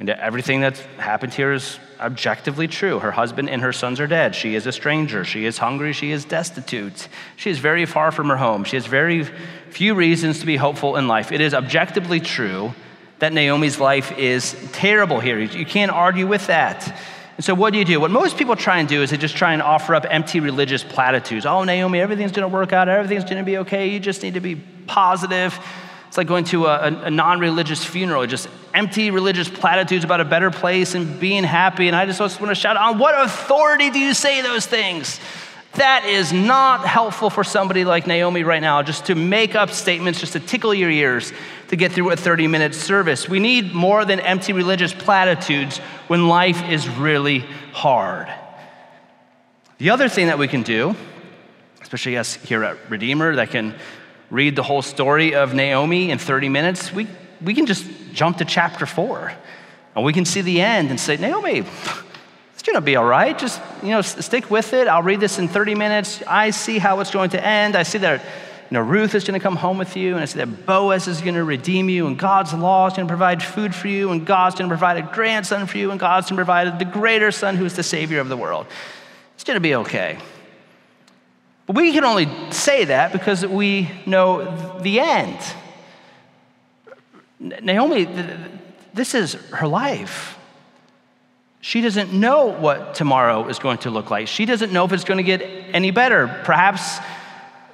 And 0.00 0.08
everything 0.08 0.62
that's 0.62 0.80
happened 0.96 1.34
here 1.34 1.52
is 1.52 1.78
objectively 2.00 2.66
true. 2.66 2.98
Her 3.00 3.12
husband 3.12 3.50
and 3.50 3.60
her 3.60 3.72
sons 3.72 4.00
are 4.00 4.06
dead. 4.06 4.34
She 4.34 4.54
is 4.54 4.66
a 4.66 4.72
stranger. 4.72 5.26
She 5.26 5.44
is 5.44 5.58
hungry. 5.58 5.92
She 5.92 6.10
is 6.10 6.24
destitute. 6.24 7.06
She 7.36 7.50
is 7.50 7.58
very 7.58 7.84
far 7.84 8.10
from 8.10 8.30
her 8.30 8.38
home. 8.38 8.64
She 8.64 8.76
has 8.76 8.86
very 8.86 9.24
few 9.68 9.94
reasons 9.94 10.40
to 10.40 10.46
be 10.46 10.56
hopeful 10.56 10.96
in 10.96 11.06
life. 11.06 11.32
It 11.32 11.42
is 11.42 11.52
objectively 11.52 12.18
true 12.18 12.74
that 13.18 13.34
Naomi's 13.34 13.78
life 13.78 14.16
is 14.18 14.56
terrible 14.72 15.20
here. 15.20 15.38
You 15.38 15.66
can't 15.66 15.92
argue 15.92 16.26
with 16.26 16.46
that. 16.46 16.98
And 17.36 17.44
so, 17.44 17.54
what 17.54 17.74
do 17.74 17.78
you 17.78 17.84
do? 17.84 18.00
What 18.00 18.10
most 18.10 18.38
people 18.38 18.56
try 18.56 18.78
and 18.78 18.88
do 18.88 19.02
is 19.02 19.10
they 19.10 19.18
just 19.18 19.36
try 19.36 19.52
and 19.52 19.60
offer 19.60 19.94
up 19.94 20.06
empty 20.08 20.40
religious 20.40 20.82
platitudes. 20.82 21.44
Oh, 21.44 21.64
Naomi, 21.64 22.00
everything's 22.00 22.32
going 22.32 22.48
to 22.50 22.54
work 22.54 22.72
out. 22.72 22.88
Everything's 22.88 23.24
going 23.24 23.36
to 23.36 23.44
be 23.44 23.58
okay. 23.58 23.88
You 23.88 24.00
just 24.00 24.22
need 24.22 24.34
to 24.34 24.40
be 24.40 24.56
positive. 24.86 25.58
It's 26.10 26.16
like 26.16 26.26
going 26.26 26.42
to 26.46 26.66
a, 26.66 27.04
a 27.04 27.10
non 27.10 27.38
religious 27.38 27.84
funeral, 27.84 28.26
just 28.26 28.48
empty 28.74 29.12
religious 29.12 29.48
platitudes 29.48 30.02
about 30.02 30.20
a 30.20 30.24
better 30.24 30.50
place 30.50 30.96
and 30.96 31.20
being 31.20 31.44
happy. 31.44 31.86
And 31.86 31.94
I 31.94 32.04
just 32.04 32.18
want 32.18 32.48
to 32.48 32.54
shout, 32.56 32.76
out 32.76 32.94
On 32.94 32.98
what 32.98 33.14
authority 33.24 33.90
do 33.90 34.00
you 34.00 34.12
say 34.12 34.42
those 34.42 34.66
things? 34.66 35.20
That 35.74 36.06
is 36.06 36.32
not 36.32 36.84
helpful 36.84 37.30
for 37.30 37.44
somebody 37.44 37.84
like 37.84 38.08
Naomi 38.08 38.42
right 38.42 38.60
now, 38.60 38.82
just 38.82 39.04
to 39.04 39.14
make 39.14 39.54
up 39.54 39.70
statements, 39.70 40.18
just 40.18 40.32
to 40.32 40.40
tickle 40.40 40.74
your 40.74 40.90
ears 40.90 41.32
to 41.68 41.76
get 41.76 41.92
through 41.92 42.10
a 42.10 42.16
30 42.16 42.48
minute 42.48 42.74
service. 42.74 43.28
We 43.28 43.38
need 43.38 43.72
more 43.72 44.04
than 44.04 44.18
empty 44.18 44.52
religious 44.52 44.92
platitudes 44.92 45.78
when 46.08 46.26
life 46.26 46.68
is 46.68 46.88
really 46.88 47.44
hard. 47.72 48.26
The 49.78 49.90
other 49.90 50.08
thing 50.08 50.26
that 50.26 50.40
we 50.40 50.48
can 50.48 50.64
do, 50.64 50.96
especially 51.80 52.16
us 52.16 52.34
here 52.34 52.64
at 52.64 52.90
Redeemer 52.90 53.36
that 53.36 53.50
can 53.50 53.76
read 54.30 54.56
the 54.56 54.62
whole 54.62 54.82
story 54.82 55.34
of 55.34 55.54
Naomi 55.54 56.10
in 56.10 56.18
30 56.18 56.48
minutes, 56.48 56.92
we, 56.92 57.08
we 57.42 57.54
can 57.54 57.66
just 57.66 57.86
jump 58.12 58.38
to 58.38 58.44
chapter 58.44 58.86
four 58.86 59.32
and 59.94 60.04
we 60.04 60.12
can 60.12 60.24
see 60.24 60.40
the 60.40 60.60
end 60.60 60.90
and 60.90 61.00
say, 61.00 61.16
Naomi, 61.16 61.64
it's 62.60 62.62
going 62.62 62.76
to 62.76 62.80
be 62.80 62.96
all 62.96 63.04
right. 63.04 63.36
Just, 63.38 63.60
you 63.82 63.88
know, 63.88 64.02
stick 64.02 64.50
with 64.50 64.72
it. 64.72 64.86
I'll 64.86 65.02
read 65.02 65.20
this 65.20 65.38
in 65.38 65.48
30 65.48 65.74
minutes. 65.74 66.22
I 66.26 66.50
see 66.50 66.78
how 66.78 67.00
it's 67.00 67.10
going 67.10 67.30
to 67.30 67.44
end. 67.44 67.74
I 67.74 67.82
see 67.82 67.98
that, 67.98 68.20
you 68.20 68.74
know, 68.74 68.82
Ruth 68.82 69.14
is 69.14 69.24
going 69.24 69.38
to 69.38 69.42
come 69.42 69.56
home 69.56 69.78
with 69.78 69.96
you, 69.96 70.12
and 70.12 70.20
I 70.20 70.26
see 70.26 70.38
that 70.38 70.64
Boaz 70.66 71.08
is 71.08 71.20
going 71.20 71.34
to 71.34 71.42
redeem 71.42 71.88
you, 71.88 72.06
and 72.06 72.18
God's 72.18 72.54
law 72.54 72.86
is 72.86 72.92
going 72.92 73.08
to 73.08 73.10
provide 73.10 73.42
food 73.42 73.74
for 73.74 73.88
you, 73.88 74.12
and 74.12 74.24
God's 74.24 74.54
going 74.56 74.68
to 74.68 74.76
provide 74.76 74.98
a 74.98 75.02
grandson 75.02 75.66
for 75.66 75.78
you, 75.78 75.90
and 75.90 75.98
God's 75.98 76.26
going 76.26 76.36
to 76.36 76.44
provide 76.44 76.78
the 76.78 76.84
greater 76.84 77.32
son 77.32 77.56
who 77.56 77.64
is 77.64 77.74
the 77.74 77.82
Savior 77.82 78.20
of 78.20 78.28
the 78.28 78.36
world. 78.36 78.66
It's 79.34 79.44
going 79.44 79.56
to 79.56 79.60
be 79.60 79.74
okay. 79.76 80.18
But 81.70 81.76
we 81.76 81.92
can 81.92 82.02
only 82.02 82.28
say 82.50 82.86
that 82.86 83.12
because 83.12 83.46
we 83.46 83.88
know 84.04 84.80
the 84.80 84.98
end. 84.98 85.38
Naomi, 87.38 88.06
this 88.92 89.14
is 89.14 89.34
her 89.34 89.68
life. 89.68 90.36
She 91.60 91.80
doesn't 91.80 92.12
know 92.12 92.46
what 92.46 92.96
tomorrow 92.96 93.46
is 93.46 93.60
going 93.60 93.78
to 93.78 93.90
look 93.90 94.10
like. 94.10 94.26
She 94.26 94.46
doesn't 94.46 94.72
know 94.72 94.84
if 94.84 94.92
it's 94.92 95.04
going 95.04 95.18
to 95.18 95.22
get 95.22 95.42
any 95.42 95.92
better. 95.92 96.42
Perhaps 96.42 96.98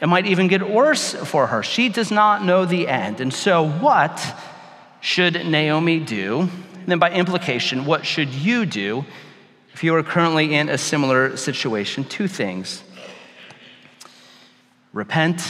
it 0.02 0.08
might 0.08 0.26
even 0.26 0.48
get 0.48 0.68
worse 0.68 1.14
for 1.14 1.46
her. 1.46 1.62
She 1.62 1.88
does 1.88 2.10
not 2.10 2.44
know 2.44 2.66
the 2.66 2.88
end. 2.88 3.22
And 3.22 3.32
so, 3.32 3.66
what 3.66 4.22
should 5.00 5.46
Naomi 5.46 6.00
do? 6.00 6.40
And 6.40 6.86
then, 6.86 6.98
by 6.98 7.12
implication, 7.12 7.86
what 7.86 8.04
should 8.04 8.28
you 8.28 8.66
do 8.66 9.06
if 9.72 9.82
you 9.82 9.94
are 9.94 10.02
currently 10.02 10.54
in 10.54 10.68
a 10.68 10.76
similar 10.76 11.38
situation? 11.38 12.04
Two 12.04 12.28
things 12.28 12.82
repent 14.96 15.46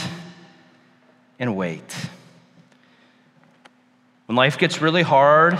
and 1.39 1.55
wait. 1.55 1.95
When 4.25 4.35
life 4.35 4.57
gets 4.57 4.81
really 4.81 5.03
hard 5.03 5.57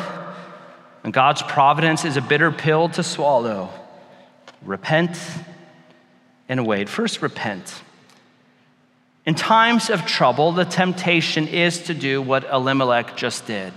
and 1.05 1.13
God's 1.13 1.41
providence 1.41 2.03
is 2.03 2.17
a 2.17 2.21
bitter 2.21 2.51
pill 2.51 2.89
to 2.89 3.01
swallow, 3.01 3.69
repent 4.61 5.17
and 6.49 6.67
wait. 6.67 6.89
First, 6.89 7.21
repent. 7.21 7.81
In 9.25 9.35
times 9.35 9.89
of 9.89 10.05
trouble, 10.05 10.51
the 10.51 10.65
temptation 10.65 11.47
is 11.47 11.83
to 11.83 11.93
do 11.93 12.21
what 12.21 12.43
Elimelech 12.43 13.15
just 13.15 13.47
did 13.47 13.71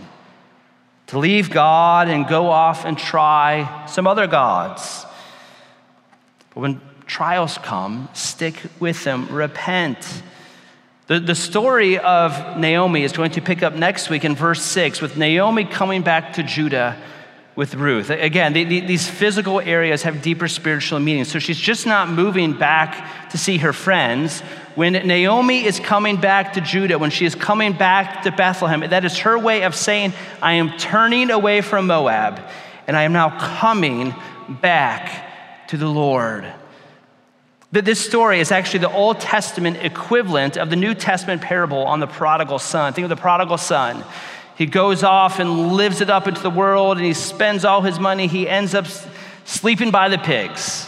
to 1.07 1.19
leave 1.19 1.51
God 1.51 2.09
and 2.09 2.27
go 2.27 2.51
off 2.51 2.85
and 2.85 2.99
try 2.99 3.87
some 3.87 4.09
other 4.09 4.27
gods. 4.27 5.07
But 6.53 6.61
when 6.61 6.81
trials 7.11 7.59
come, 7.59 8.09
stick 8.15 8.55
with 8.79 9.03
them, 9.03 9.27
repent. 9.35 10.23
The, 11.09 11.19
the 11.19 11.35
story 11.35 11.99
of 11.99 12.57
Naomi 12.57 13.03
is 13.03 13.11
going 13.13 13.33
to 13.33 13.41
pick 13.41 13.65
up 13.65 13.75
next 13.75 14.11
week 14.11 14.25
in 14.25 14.37
verse 14.37 14.63
6 14.63 15.01
with 15.03 15.17
Naomi 15.17 15.65
coming 15.65 16.03
back 16.03 16.35
to 16.35 16.45
Judah 16.45 16.97
with 17.57 17.75
Ruth. 17.75 18.11
Again, 18.11 18.53
the, 18.53 18.63
the, 18.63 18.81
these 18.81 19.11
physical 19.11 19.59
areas 19.59 20.05
have 20.05 20.23
deeper 20.23 20.47
spiritual 20.47 21.01
meaning. 21.01 21.25
So 21.25 21.41
she's 21.41 21.59
just 21.59 21.85
not 21.85 22.09
moving 22.09 22.53
back 22.53 23.31
to 23.31 23.39
see 23.39 23.59
her 23.59 23.73
friends. 23.73 24.41
When 24.77 24.93
Naomi 24.93 25.65
is 25.65 25.81
coming 25.81 26.17
back 26.17 26.53
to 26.53 26.61
Judah, 26.61 26.97
when 26.97 27.11
she 27.11 27.27
is 27.27 27.35
coming 27.35 27.73
back 27.73 28.23
to 28.23 28.31
Bethlehem, 28.31 28.89
that 28.89 29.05
is 29.05 29.19
her 29.19 29.37
way 29.37 29.65
of 29.65 29.75
saying, 29.75 30.13
I 30.41 30.55
am 30.55 30.79
turning 30.79 31.33
away 31.33 31.61
from 31.61 31.89
Moab 31.89 32.41
and 32.87 32.97
I 32.97 33.03
am 33.03 33.13
now 33.13 33.37
coming 33.59 34.15
back 34.49 35.67
to 35.67 35.77
the 35.77 35.89
Lord. 35.89 36.47
That 37.73 37.85
this 37.85 38.05
story 38.05 38.41
is 38.41 38.51
actually 38.51 38.81
the 38.81 38.93
Old 38.93 39.21
Testament 39.21 39.77
equivalent 39.77 40.57
of 40.57 40.71
the 40.71 40.77
New 40.77 40.95
Testament 40.95 41.41
parable 41.41 41.85
on 41.85 42.01
the 42.01 42.07
prodigal 42.07 42.59
son. 42.59 42.93
Think 42.93 43.05
of 43.05 43.11
the 43.11 43.17
prodigal 43.17 43.59
son. 43.59 44.05
He 44.57 44.67
goes 44.67 45.05
off 45.05 45.39
and 45.39 45.73
lives 45.73 46.01
it 46.01 46.11
up 46.11 46.27
into 46.27 46.43
the 46.43 46.51
world 46.51 46.97
and 46.97 47.07
he 47.07 47.15
spends 47.15 47.65
all 47.65 47.81
his 47.81 47.99
money. 47.99 48.27
He 48.27 48.49
ends 48.49 48.75
up 48.75 48.87
sleeping 49.45 49.91
by 49.91 50.09
the 50.09 50.19
pigs. 50.19 50.87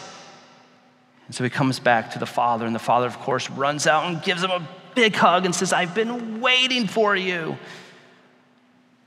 And 1.26 1.34
so 1.34 1.44
he 1.44 1.50
comes 1.50 1.78
back 1.78 2.10
to 2.10 2.18
the 2.18 2.26
father, 2.26 2.66
and 2.66 2.74
the 2.74 2.80
father, 2.80 3.06
of 3.06 3.18
course, 3.20 3.48
runs 3.48 3.86
out 3.86 4.04
and 4.04 4.22
gives 4.22 4.42
him 4.42 4.50
a 4.50 4.68
big 4.94 5.14
hug 5.14 5.46
and 5.46 5.54
says, 5.54 5.72
I've 5.72 5.94
been 5.94 6.40
waiting 6.40 6.86
for 6.86 7.16
you. 7.16 7.56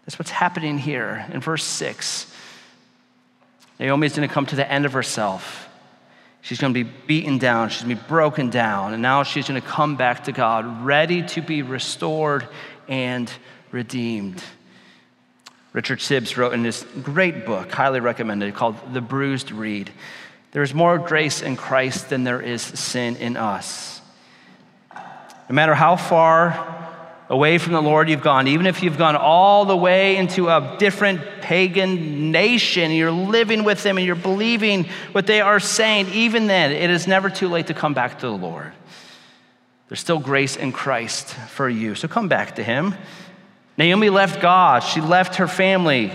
That's 0.06 0.18
what's 0.18 0.32
happening 0.32 0.80
here 0.80 1.26
in 1.32 1.42
verse 1.42 1.64
6. 1.64 2.34
Naomi 3.80 4.08
is 4.08 4.16
going 4.16 4.28
to 4.28 4.34
come 4.34 4.46
to 4.48 4.56
the 4.56 4.72
end 4.72 4.86
of 4.86 4.94
herself. 4.94 5.65
She's 6.46 6.60
going 6.60 6.76
to 6.76 6.84
be 6.84 6.88
beaten 7.08 7.40
down. 7.40 7.70
She's 7.70 7.82
going 7.82 7.96
to 7.96 8.04
be 8.04 8.08
broken 8.08 8.52
down. 8.52 8.94
And 8.94 9.02
now 9.02 9.24
she's 9.24 9.48
going 9.48 9.60
to 9.60 9.68
come 9.68 9.96
back 9.96 10.26
to 10.26 10.32
God, 10.32 10.86
ready 10.86 11.24
to 11.30 11.42
be 11.42 11.64
restored 11.64 12.48
and 12.88 13.32
redeemed. 13.72 14.44
Richard 15.74 15.98
Sibbes 15.98 16.38
wrote 16.38 16.54
in 16.54 16.62
this 16.62 16.86
great 17.02 17.48
book, 17.48 17.72
highly 17.72 18.00
recommended, 18.00 18.54
called 18.54 18.76
The 18.94 19.02
Bruised 19.02 19.52
Reed 19.52 19.90
There 20.52 20.62
is 20.62 20.72
more 20.72 21.00
grace 21.00 21.42
in 21.42 21.58
Christ 21.58 22.10
than 22.10 22.24
there 22.24 22.42
is 22.42 22.62
sin 22.62 23.16
in 23.16 23.38
us. 23.38 24.00
No 24.94 25.56
matter 25.56 25.74
how 25.74 25.96
far 25.96 26.75
away 27.30 27.58
from 27.58 27.74
the 27.74 27.82
Lord 27.82 28.10
you've 28.10 28.22
gone, 28.22 28.48
even 28.48 28.68
if 28.68 28.84
you've 28.84 28.98
gone 28.98 29.16
all 29.16 29.66
the 29.66 29.76
way 29.76 30.18
into 30.18 30.48
a 30.48 30.76
different 30.78 31.22
pagan 31.42 32.32
nation, 32.32 32.92
you're 32.92 33.12
living 33.12 33.64
with 33.64 33.82
them 33.84 33.98
and 33.98 34.06
you're 34.06 34.16
believing 34.16 34.86
what 35.12 35.26
they 35.26 35.42
are 35.42 35.60
saying, 35.60 36.08
even 36.10 36.48
then, 36.48 36.72
it 36.72 36.90
is 36.90 37.08
never 37.08 37.30
too 37.30 37.48
late 37.48 37.68
to 37.68 37.74
come 37.74 37.94
back 37.94 38.20
to 38.20 38.28
the 38.28 38.38
Lord. 38.38 38.74
There's 39.88 40.00
still 40.00 40.20
grace 40.20 40.56
in 40.56 40.72
Christ 40.72 41.34
for 41.34 41.70
you. 41.70 41.96
So 41.96 42.08
come 42.08 42.28
back 42.28 42.56
to 42.56 42.64
Him. 42.64 42.96
Naomi 43.78 44.10
left 44.10 44.42
God, 44.42 44.80
she 44.80 45.02
left 45.02 45.36
her 45.36 45.48
family. 45.48 46.12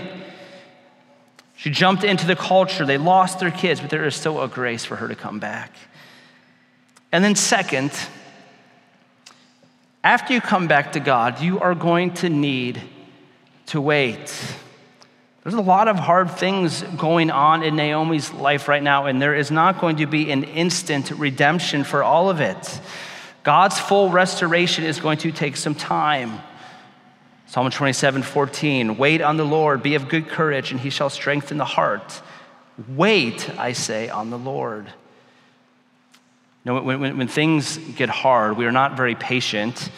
She 1.55 1.69
jumped 1.69 2.03
into 2.03 2.25
the 2.25 2.35
culture. 2.35 2.87
They 2.87 2.97
lost 2.97 3.39
their 3.39 3.51
kids, 3.51 3.79
but 3.79 3.91
there 3.91 4.03
is 4.05 4.15
still 4.15 4.41
a 4.41 4.47
grace 4.47 4.83
for 4.83 4.95
her 4.95 5.07
to 5.07 5.13
come 5.13 5.37
back. 5.37 5.71
And 7.11 7.23
then, 7.23 7.35
second, 7.35 7.91
after 10.03 10.33
you 10.33 10.41
come 10.41 10.67
back 10.67 10.93
to 10.93 10.99
God, 10.99 11.41
you 11.41 11.59
are 11.59 11.75
going 11.75 12.13
to 12.15 12.29
need 12.29 12.81
to 13.67 13.79
wait. 13.79 14.55
There's 15.43 15.55
a 15.55 15.61
lot 15.61 15.87
of 15.87 15.97
hard 15.97 16.31
things 16.31 16.83
going 16.83 17.31
on 17.31 17.63
in 17.63 17.75
Naomi's 17.75 18.31
life 18.31 18.67
right 18.67 18.81
now, 18.81 19.05
and 19.05 19.21
there 19.21 19.35
is 19.35 19.49
not 19.49 19.79
going 19.79 19.97
to 19.97 20.05
be 20.05 20.31
an 20.31 20.43
instant 20.43 21.11
redemption 21.11 21.83
for 21.83 22.03
all 22.03 22.29
of 22.29 22.41
it. 22.41 22.81
God's 23.43 23.79
full 23.79 24.09
restoration 24.09 24.83
is 24.83 24.99
going 24.99 25.17
to 25.19 25.31
take 25.31 25.57
some 25.57 25.73
time. 25.73 26.39
Psalm 27.47 27.69
27 27.69 28.23
14, 28.23 28.97
wait 28.97 29.21
on 29.21 29.37
the 29.37 29.43
Lord, 29.43 29.83
be 29.83 29.95
of 29.95 30.09
good 30.09 30.29
courage, 30.29 30.71
and 30.71 30.79
he 30.79 30.89
shall 30.89 31.09
strengthen 31.09 31.57
the 31.57 31.65
heart. 31.65 32.21
Wait, 32.87 33.49
I 33.59 33.73
say, 33.73 34.09
on 34.09 34.29
the 34.29 34.37
Lord. 34.37 34.87
You 36.63 36.71
know, 36.71 36.81
when, 36.81 36.99
when, 36.99 37.17
when 37.17 37.27
things 37.27 37.77
get 37.77 38.09
hard, 38.09 38.55
we 38.57 38.65
are 38.65 38.71
not 38.71 38.95
very 38.95 39.15
patient. 39.15 39.89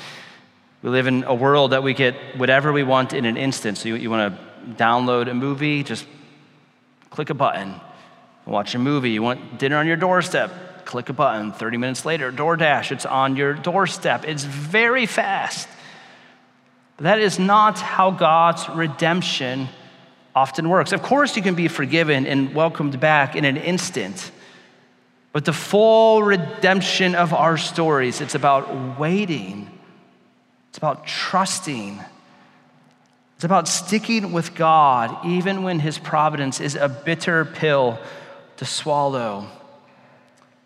We 0.81 0.89
live 0.89 1.07
in 1.07 1.23
a 1.23 1.33
world 1.33 1.71
that 1.71 1.83
we 1.83 1.93
get 1.93 2.15
whatever 2.37 2.71
we 2.71 2.83
want 2.83 3.13
in 3.13 3.25
an 3.25 3.37
instant. 3.37 3.77
So 3.77 3.89
you, 3.89 3.95
you 3.95 4.09
want 4.09 4.35
to 4.35 4.73
download 4.75 5.29
a 5.29 5.33
movie, 5.33 5.83
just 5.83 6.05
click 7.09 7.29
a 7.29 7.33
button. 7.33 7.75
Watch 8.45 8.75
a 8.75 8.79
movie. 8.79 9.11
You 9.11 9.23
want 9.23 9.57
dinner 9.57 9.77
on 9.77 9.87
your 9.87 9.95
doorstep, 9.95 10.85
click 10.85 11.09
a 11.09 11.13
button. 11.13 11.53
30 11.53 11.77
minutes 11.77 12.05
later, 12.05 12.31
DoorDash, 12.31 12.91
it's 12.91 13.05
on 13.05 13.37
your 13.37 13.53
doorstep. 13.53 14.25
It's 14.27 14.43
very 14.43 15.05
fast. 15.05 15.67
But 16.97 17.03
that 17.03 17.19
is 17.19 17.39
not 17.39 17.79
how 17.79 18.11
God's 18.11 18.67
redemption 18.69 19.69
often 20.35 20.67
works. 20.67 20.91
Of 20.91 21.01
course, 21.01 21.37
you 21.37 21.41
can 21.43 21.55
be 21.55 21.67
forgiven 21.67 22.25
and 22.25 22.53
welcomed 22.53 22.99
back 22.99 23.35
in 23.35 23.45
an 23.45 23.57
instant. 23.57 24.31
But 25.33 25.45
the 25.45 25.53
full 25.53 26.21
redemption 26.21 27.15
of 27.15 27.33
our 27.33 27.57
stories, 27.57 28.21
it's 28.21 28.35
about 28.35 28.99
waiting, 28.99 29.67
it's 30.69 30.77
about 30.77 31.07
trusting, 31.07 31.99
it's 33.35 33.43
about 33.43 33.67
sticking 33.67 34.31
with 34.31 34.53
God 34.53 35.25
even 35.25 35.63
when 35.63 35.79
His 35.79 35.97
providence 35.97 36.61
is 36.61 36.75
a 36.75 36.87
bitter 36.87 37.45
pill 37.45 37.99
to 38.57 38.65
swallow. 38.65 39.47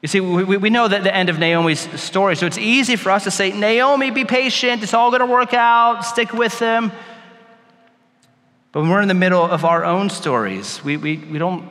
You 0.02 0.10
see, 0.10 0.20
we, 0.20 0.58
we 0.58 0.70
know 0.70 0.88
that 0.88 1.02
the 1.04 1.16
end 1.16 1.30
of 1.30 1.40
Naomi's 1.40 1.80
story, 2.00 2.36
so 2.36 2.46
it's 2.46 2.58
easy 2.58 2.98
for 2.98 3.10
us 3.10 3.24
to 3.24 3.32
say, 3.32 3.52
Naomi, 3.52 4.12
be 4.12 4.26
patient, 4.26 4.84
it's 4.84 4.94
all 4.94 5.12
gonna 5.12 5.26
work 5.26 5.54
out, 5.54 6.02
stick 6.02 6.34
with 6.34 6.60
them. 6.60 6.92
But 8.74 8.82
when 8.82 8.90
we're 8.90 9.02
in 9.02 9.08
the 9.08 9.14
middle 9.14 9.44
of 9.44 9.64
our 9.64 9.86
own 9.86 10.10
stories, 10.10 10.84
we, 10.84 10.98
we, 10.98 11.18
we 11.18 11.40
don't 11.40 11.70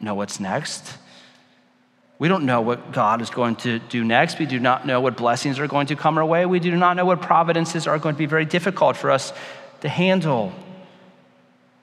know 0.00 0.14
what's 0.14 0.38
next. 0.38 0.96
We 2.18 2.28
don't 2.28 2.46
know 2.46 2.62
what 2.62 2.92
God 2.92 3.20
is 3.20 3.28
going 3.28 3.56
to 3.56 3.78
do 3.78 4.02
next. 4.02 4.38
We 4.38 4.46
do 4.46 4.58
not 4.58 4.86
know 4.86 5.00
what 5.00 5.16
blessings 5.18 5.58
are 5.58 5.66
going 5.66 5.88
to 5.88 5.96
come 5.96 6.16
our 6.16 6.24
way. 6.24 6.46
We 6.46 6.60
do 6.60 6.74
not 6.74 6.96
know 6.96 7.04
what 7.04 7.20
providences 7.20 7.86
are 7.86 7.98
going 7.98 8.14
to 8.14 8.18
be 8.18 8.26
very 8.26 8.46
difficult 8.46 8.96
for 8.96 9.10
us 9.10 9.34
to 9.82 9.88
handle. 9.88 10.52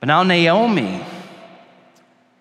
But 0.00 0.08
now, 0.08 0.24
Naomi, 0.24 1.04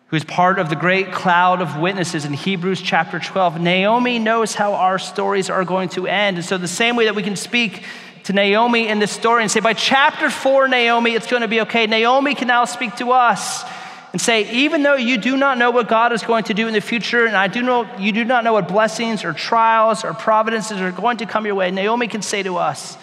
who's 0.07 0.23
part 0.23 0.57
of 0.57 0.69
the 0.69 0.75
great 0.75 1.11
cloud 1.11 1.61
of 1.61 1.77
witnesses 1.77 2.25
in 2.25 2.33
Hebrews 2.33 2.81
chapter 2.81 3.19
12, 3.19 3.61
Naomi 3.61 4.17
knows 4.17 4.55
how 4.55 4.73
our 4.73 4.97
stories 4.97 5.51
are 5.51 5.63
going 5.63 5.89
to 5.89 6.07
end. 6.07 6.37
And 6.37 6.45
so, 6.45 6.57
the 6.57 6.67
same 6.67 6.95
way 6.95 7.05
that 7.05 7.15
we 7.15 7.21
can 7.21 7.35
speak 7.35 7.83
to 8.23 8.33
Naomi 8.33 8.87
in 8.87 8.97
this 8.97 9.11
story 9.11 9.43
and 9.43 9.51
say, 9.51 9.59
by 9.59 9.73
chapter 9.73 10.31
four, 10.31 10.67
Naomi, 10.67 11.11
it's 11.11 11.27
going 11.27 11.43
to 11.43 11.47
be 11.47 11.61
okay, 11.61 11.85
Naomi 11.85 12.33
can 12.33 12.47
now 12.47 12.65
speak 12.65 12.95
to 12.95 13.11
us 13.11 13.63
and 14.13 14.21
say, 14.21 14.49
even 14.51 14.83
though 14.83 14.93
you 14.93 15.17
do 15.17 15.35
not 15.35 15.57
know 15.57 15.71
what 15.71 15.89
God 15.89 16.13
is 16.13 16.21
going 16.21 16.43
to 16.45 16.53
do 16.53 16.67
in 16.67 16.73
the 16.73 16.81
future, 16.81 17.25
and 17.25 17.35
I 17.35 17.47
do 17.47 17.63
know 17.63 17.89
you 17.97 18.11
do 18.11 18.23
not 18.23 18.43
know 18.43 18.53
what 18.53 18.67
blessings 18.67 19.23
or 19.23 19.33
trials 19.33 20.05
or 20.05 20.13
providences 20.13 20.79
are 20.79 20.91
going 20.91 21.17
to 21.17 21.25
come 21.25 21.47
your 21.47 21.55
way, 21.55 21.71
Naomi 21.71 22.07
can 22.07 22.21
say 22.21 22.43
to 22.43 22.57
us, 22.57 22.95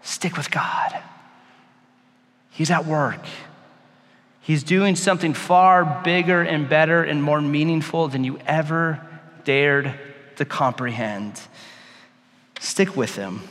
stick 0.00 0.36
with 0.38 0.50
God. 0.50 0.98
He's 2.50 2.70
at 2.70 2.86
work. 2.86 3.20
He's 4.40 4.62
doing 4.62 4.96
something 4.96 5.34
far 5.34 6.00
bigger 6.02 6.42
and 6.42 6.68
better 6.68 7.02
and 7.04 7.22
more 7.22 7.40
meaningful 7.40 8.08
than 8.08 8.24
you 8.24 8.38
ever 8.46 9.06
dared 9.44 9.94
to 10.36 10.44
comprehend. 10.46 11.40
Stick 12.60 12.96
with 12.96 13.14
him. 13.14 13.42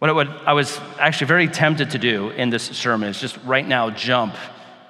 What 0.00 0.48
I 0.48 0.54
was 0.54 0.80
actually 0.98 1.26
very 1.26 1.46
tempted 1.46 1.90
to 1.90 1.98
do 1.98 2.30
in 2.30 2.48
this 2.48 2.62
sermon 2.62 3.10
is 3.10 3.20
just 3.20 3.36
right 3.44 3.68
now 3.68 3.90
jump 3.90 4.34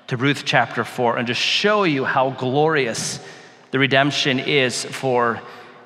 to 0.07 0.16
Ruth 0.16 0.44
chapter 0.44 0.85
4 0.85 1.18
and 1.18 1.27
just 1.27 1.40
show 1.40 1.83
you 1.83 2.05
how 2.05 2.31
glorious 2.31 3.18
the 3.73 3.81
redemption 3.81 4.38
is 4.38 4.85
for 4.85 5.42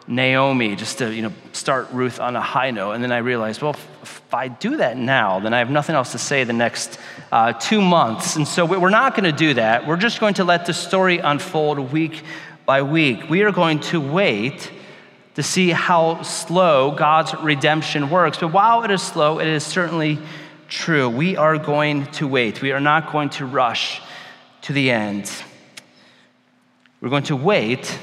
Naomi, 0.06 0.76
just 0.76 0.98
to 0.98 1.10
you 1.10 1.22
know, 1.22 1.32
start 1.54 1.88
Ruth 1.90 2.20
on 2.20 2.36
a 2.36 2.40
high 2.42 2.70
note. 2.70 2.92
And 2.92 3.02
then 3.02 3.12
I 3.12 3.18
realized, 3.18 3.62
well, 3.62 3.74
if 4.02 4.34
I 4.34 4.48
do 4.48 4.76
that 4.76 4.98
now, 4.98 5.40
then 5.40 5.54
I 5.54 5.58
have 5.60 5.70
nothing 5.70 5.96
else 5.96 6.12
to 6.12 6.18
say 6.18 6.44
the 6.44 6.52
next 6.52 7.00
uh, 7.32 7.54
two 7.54 7.80
months. 7.80 8.36
And 8.36 8.46
so 8.46 8.66
we're 8.66 8.90
not 8.90 9.16
going 9.16 9.24
to 9.24 9.32
do 9.32 9.54
that. 9.54 9.86
We're 9.86 9.96
just 9.96 10.20
going 10.20 10.34
to 10.34 10.44
let 10.44 10.66
the 10.66 10.74
story 10.74 11.16
unfold 11.16 11.78
week 11.78 12.22
by 12.66 12.82
week. 12.82 13.30
We 13.30 13.40
are 13.40 13.52
going 13.52 13.80
to 13.80 14.02
wait 14.02 14.70
to 15.34 15.42
see 15.42 15.70
how 15.70 16.22
slow 16.22 16.92
God's 16.92 17.34
redemption 17.34 18.10
works. 18.10 18.38
But 18.38 18.52
while 18.52 18.84
it 18.84 18.90
is 18.90 19.02
slow, 19.02 19.40
it 19.40 19.48
is 19.48 19.64
certainly 19.64 20.18
true. 20.68 21.08
We 21.08 21.36
are 21.36 21.58
going 21.58 22.06
to 22.12 22.26
wait, 22.26 22.62
we 22.62 22.72
are 22.72 22.80
not 22.80 23.12
going 23.12 23.30
to 23.30 23.46
rush 23.46 24.00
to 24.62 24.72
the 24.72 24.90
end. 24.90 25.30
We're 27.00 27.10
going 27.10 27.24
to 27.24 27.36
wait 27.36 27.98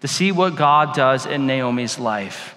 to 0.00 0.08
see 0.08 0.30
what 0.32 0.54
God 0.54 0.94
does 0.94 1.26
in 1.26 1.46
Naomi's 1.46 1.98
life. 1.98 2.54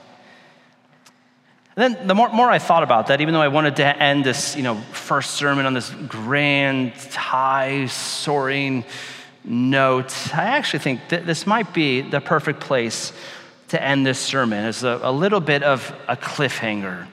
And 1.76 1.96
then 1.96 2.08
the 2.08 2.16
more, 2.16 2.30
more 2.30 2.50
I 2.50 2.60
thought 2.60 2.84
about 2.84 3.08
that, 3.08 3.22
even 3.22 3.34
though 3.34 3.42
I 3.42 3.48
wanted 3.48 3.76
to 3.78 3.86
end 4.04 4.24
this 4.24 4.56
you 4.56 4.64
know, 4.64 4.76
first 4.92 5.32
sermon 5.32 5.66
on 5.66 5.74
this 5.74 5.90
grand, 5.90 6.94
high, 6.94 7.86
soaring 7.86 8.84
note, 9.44 10.36
I 10.36 10.46
actually 10.46 10.80
think 10.80 11.10
that 11.10 11.26
this 11.26 11.48
might 11.48 11.74
be 11.74 12.02
the 12.02 12.20
perfect 12.20 12.60
place 12.60 13.14
to 13.70 13.82
end 13.82 14.06
this 14.06 14.20
sermon 14.20 14.66
is 14.66 14.84
a, 14.84 15.00
a 15.04 15.12
little 15.12 15.40
bit 15.40 15.64
of 15.64 15.94
a 16.08 16.16
cliffhanger. 16.16 17.08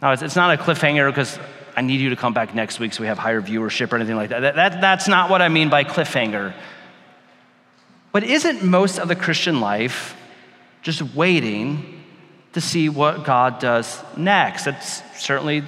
Now, 0.00 0.12
it's, 0.12 0.22
it's 0.22 0.36
not 0.36 0.58
a 0.58 0.62
cliffhanger 0.62 1.10
because 1.10 1.38
I 1.76 1.80
need 1.80 2.00
you 2.00 2.10
to 2.10 2.16
come 2.16 2.32
back 2.32 2.54
next 2.54 2.78
week 2.78 2.92
so 2.92 3.02
we 3.02 3.08
have 3.08 3.18
higher 3.18 3.42
viewership 3.42 3.92
or 3.92 3.96
anything 3.96 4.16
like 4.16 4.30
that. 4.30 4.40
that, 4.40 4.56
that 4.56 4.80
that's 4.80 5.08
not 5.08 5.30
what 5.30 5.42
I 5.42 5.48
mean 5.48 5.68
by 5.68 5.84
cliffhanger. 5.84 6.54
But 8.12 8.24
isn't 8.24 8.64
most 8.64 8.98
of 8.98 9.08
the 9.08 9.16
Christian 9.16 9.60
life 9.60 10.16
just 10.82 11.02
waiting 11.14 12.02
to 12.52 12.60
see 12.60 12.88
what 12.88 13.24
God 13.24 13.58
does 13.58 14.02
next? 14.16 14.64
That's 14.64 15.02
certainly 15.20 15.62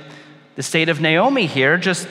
the 0.57 0.63
state 0.63 0.89
of 0.89 1.01
Naomi 1.01 1.47
here. 1.47 1.77
Just, 1.77 2.09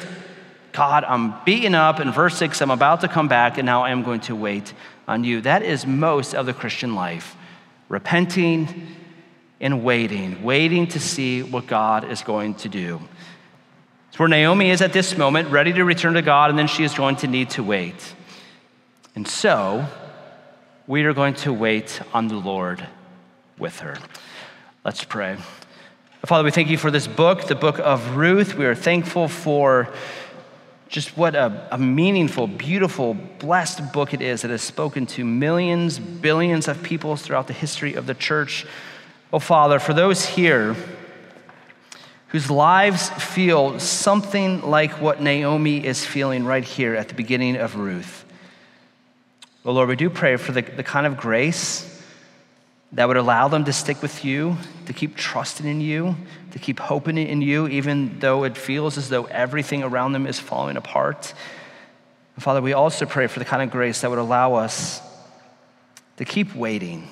God, 0.71 1.03
I'm 1.03 1.33
beaten 1.45 1.73
up. 1.73 1.99
In 1.99 2.11
verse 2.11 2.37
6, 2.37 2.61
I'm 2.61 2.71
about 2.71 3.01
to 3.01 3.07
come 3.07 3.27
back, 3.27 3.57
and 3.57 3.65
now 3.65 3.83
I 3.83 3.91
am 3.91 4.03
going 4.03 4.21
to 4.21 4.35
wait 4.35 4.73
on 5.07 5.23
you. 5.23 5.41
That 5.41 5.63
is 5.63 5.85
most 5.85 6.35
of 6.35 6.45
the 6.45 6.53
Christian 6.53 6.93
life 6.95 7.35
repenting 7.89 8.88
and 9.60 9.84
waiting, 9.84 10.41
waiting 10.43 10.88
to 10.88 10.99
see 10.99 11.43
what 11.43 11.67
God 11.67 12.10
is 12.10 12.21
going 12.21 12.54
to 12.56 12.69
do. 12.69 13.02
It's 14.08 14.17
where 14.17 14.30
Naomi 14.30 14.69
is 14.69 14.82
at 14.82 14.93
this 14.93 15.17
moment, 15.17 15.49
ready 15.49 15.73
to 15.73 15.84
return 15.84 16.13
to 16.13 16.21
God, 16.21 16.49
and 16.49 16.58
then 16.58 16.67
she 16.67 16.84
is 16.84 16.93
going 16.93 17.17
to 17.17 17.28
need 17.28 17.49
to 17.52 17.63
wait. 17.63 18.15
And 19.15 19.28
so, 19.28 19.86
we 20.88 21.04
are 21.04 21.13
going 21.13 21.34
to 21.36 21.52
wait 21.52 22.02
on 22.13 22.30
the 22.30 22.36
Lord 22.36 22.88
with 23.58 23.80
her. 23.80 23.97
Let's 24.86 25.04
pray. 25.04 25.38
Father, 26.25 26.43
we 26.43 26.52
thank 26.52 26.69
you 26.69 26.78
for 26.78 26.91
this 26.91 27.08
book, 27.08 27.47
the 27.47 27.56
book 27.56 27.80
of 27.80 28.15
Ruth. 28.15 28.56
We 28.56 28.65
are 28.65 28.75
thankful 28.75 29.28
for 29.28 29.91
just 30.89 31.15
what 31.15 31.36
a, 31.36 31.67
a, 31.71 31.78
meaningful, 31.78 32.47
beautiful, 32.47 33.13
blessed 33.13 33.93
book 33.93 34.12
it 34.13 34.21
is 34.21 34.41
that 34.41 34.49
has 34.49 34.63
spoken 34.63 35.06
to 35.06 35.23
millions, 35.23 35.99
billions 35.99 36.67
of 36.67 36.82
people 36.82 37.15
throughout 37.15 37.45
the 37.45 37.54
history 37.54 37.93
of 37.93 38.08
the 38.08 38.15
church. 38.15 38.65
Oh, 39.32 39.38
Father, 39.38 39.78
for 39.78 39.93
those 39.93 40.25
here 40.25 40.75
whose 42.30 42.49
lives 42.49 43.10
feel 43.10 43.80
something 43.80 44.62
like 44.63 44.99
what 44.99 45.21
Naomi 45.21 45.86
is 45.86 46.04
feeling 46.04 46.43
right 46.43 46.63
here 46.63 46.95
at 46.95 47.08
the 47.08 47.13
beginning 47.13 47.56
of 47.56 47.75
Ruth, 47.75 48.25
oh, 49.65 49.71
Lord, 49.71 49.89
we 49.89 49.95
do 49.95 50.10
pray 50.10 50.38
for 50.38 50.52
the, 50.52 50.62
the 50.62 50.84
kind 50.84 51.06
of 51.06 51.17
grace 51.17 51.98
that 52.93 53.08
would 53.08 53.17
allow 53.17 53.47
them 53.47 53.65
to 53.65 53.73
stick 53.73 54.02
with 54.02 54.25
you, 54.25 54.58
to 54.88 54.93
keep 54.93 55.15
trusting 55.15 55.67
in 55.67 55.80
you, 55.80 56.15
to 56.52 56.60
keep 56.60 56.80
hoping 56.80 57.17
in 57.17 57.41
you, 57.41 57.67
even 57.67 58.19
though 58.19 58.43
it 58.43 58.58
feels 58.58 58.97
as 58.97 59.10
though 59.10 59.25
everything 59.25 59.84
around 59.84 60.13
them 60.13 60.25
is 60.25 60.39
falling 60.39 60.75
apart. 60.75 61.34
And 62.36 62.43
Father, 62.43 62.62
we 62.62 62.73
also 62.73 63.06
pray 63.06 63.28
for 63.28 63.39
the 63.39 63.45
kind 63.45 63.62
of 63.62 63.69
grace 63.69 64.02
that 64.02 64.10
would 64.10 64.19
allow 64.19 64.56
us 64.56 65.02
to 66.17 66.25
keep 66.25 66.56
waiting. 66.56 67.08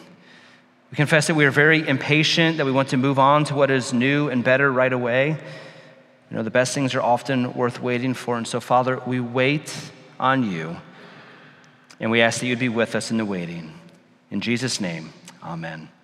We 0.89 0.95
confess 0.95 1.27
that 1.27 1.35
we 1.35 1.45
are 1.45 1.51
very 1.51 1.87
impatient, 1.87 2.57
that 2.57 2.65
we 2.65 2.71
want 2.71 2.89
to 2.89 2.97
move 2.97 3.19
on 3.19 3.43
to 3.45 3.55
what 3.55 3.69
is 3.69 3.93
new 3.93 4.29
and 4.29 4.43
better 4.43 4.71
right 4.71 4.91
away. 4.91 5.37
You 6.29 6.37
know, 6.37 6.43
the 6.43 6.49
best 6.49 6.73
things 6.73 6.95
are 6.95 7.01
often 7.01 7.53
worth 7.53 7.81
waiting 7.81 8.13
for. 8.13 8.37
And 8.37 8.47
so, 8.47 8.59
Father, 8.59 9.01
we 9.05 9.19
wait 9.19 9.73
on 10.19 10.49
you, 10.49 10.77
and 11.99 12.09
we 12.09 12.21
ask 12.21 12.39
that 12.39 12.47
you'd 12.47 12.59
be 12.59 12.69
with 12.69 12.95
us 12.95 13.11
in 13.11 13.17
the 13.17 13.25
waiting. 13.25 13.73
In 14.31 14.41
Jesus' 14.41 14.81
name, 14.81 15.13
Amen. 15.47 15.96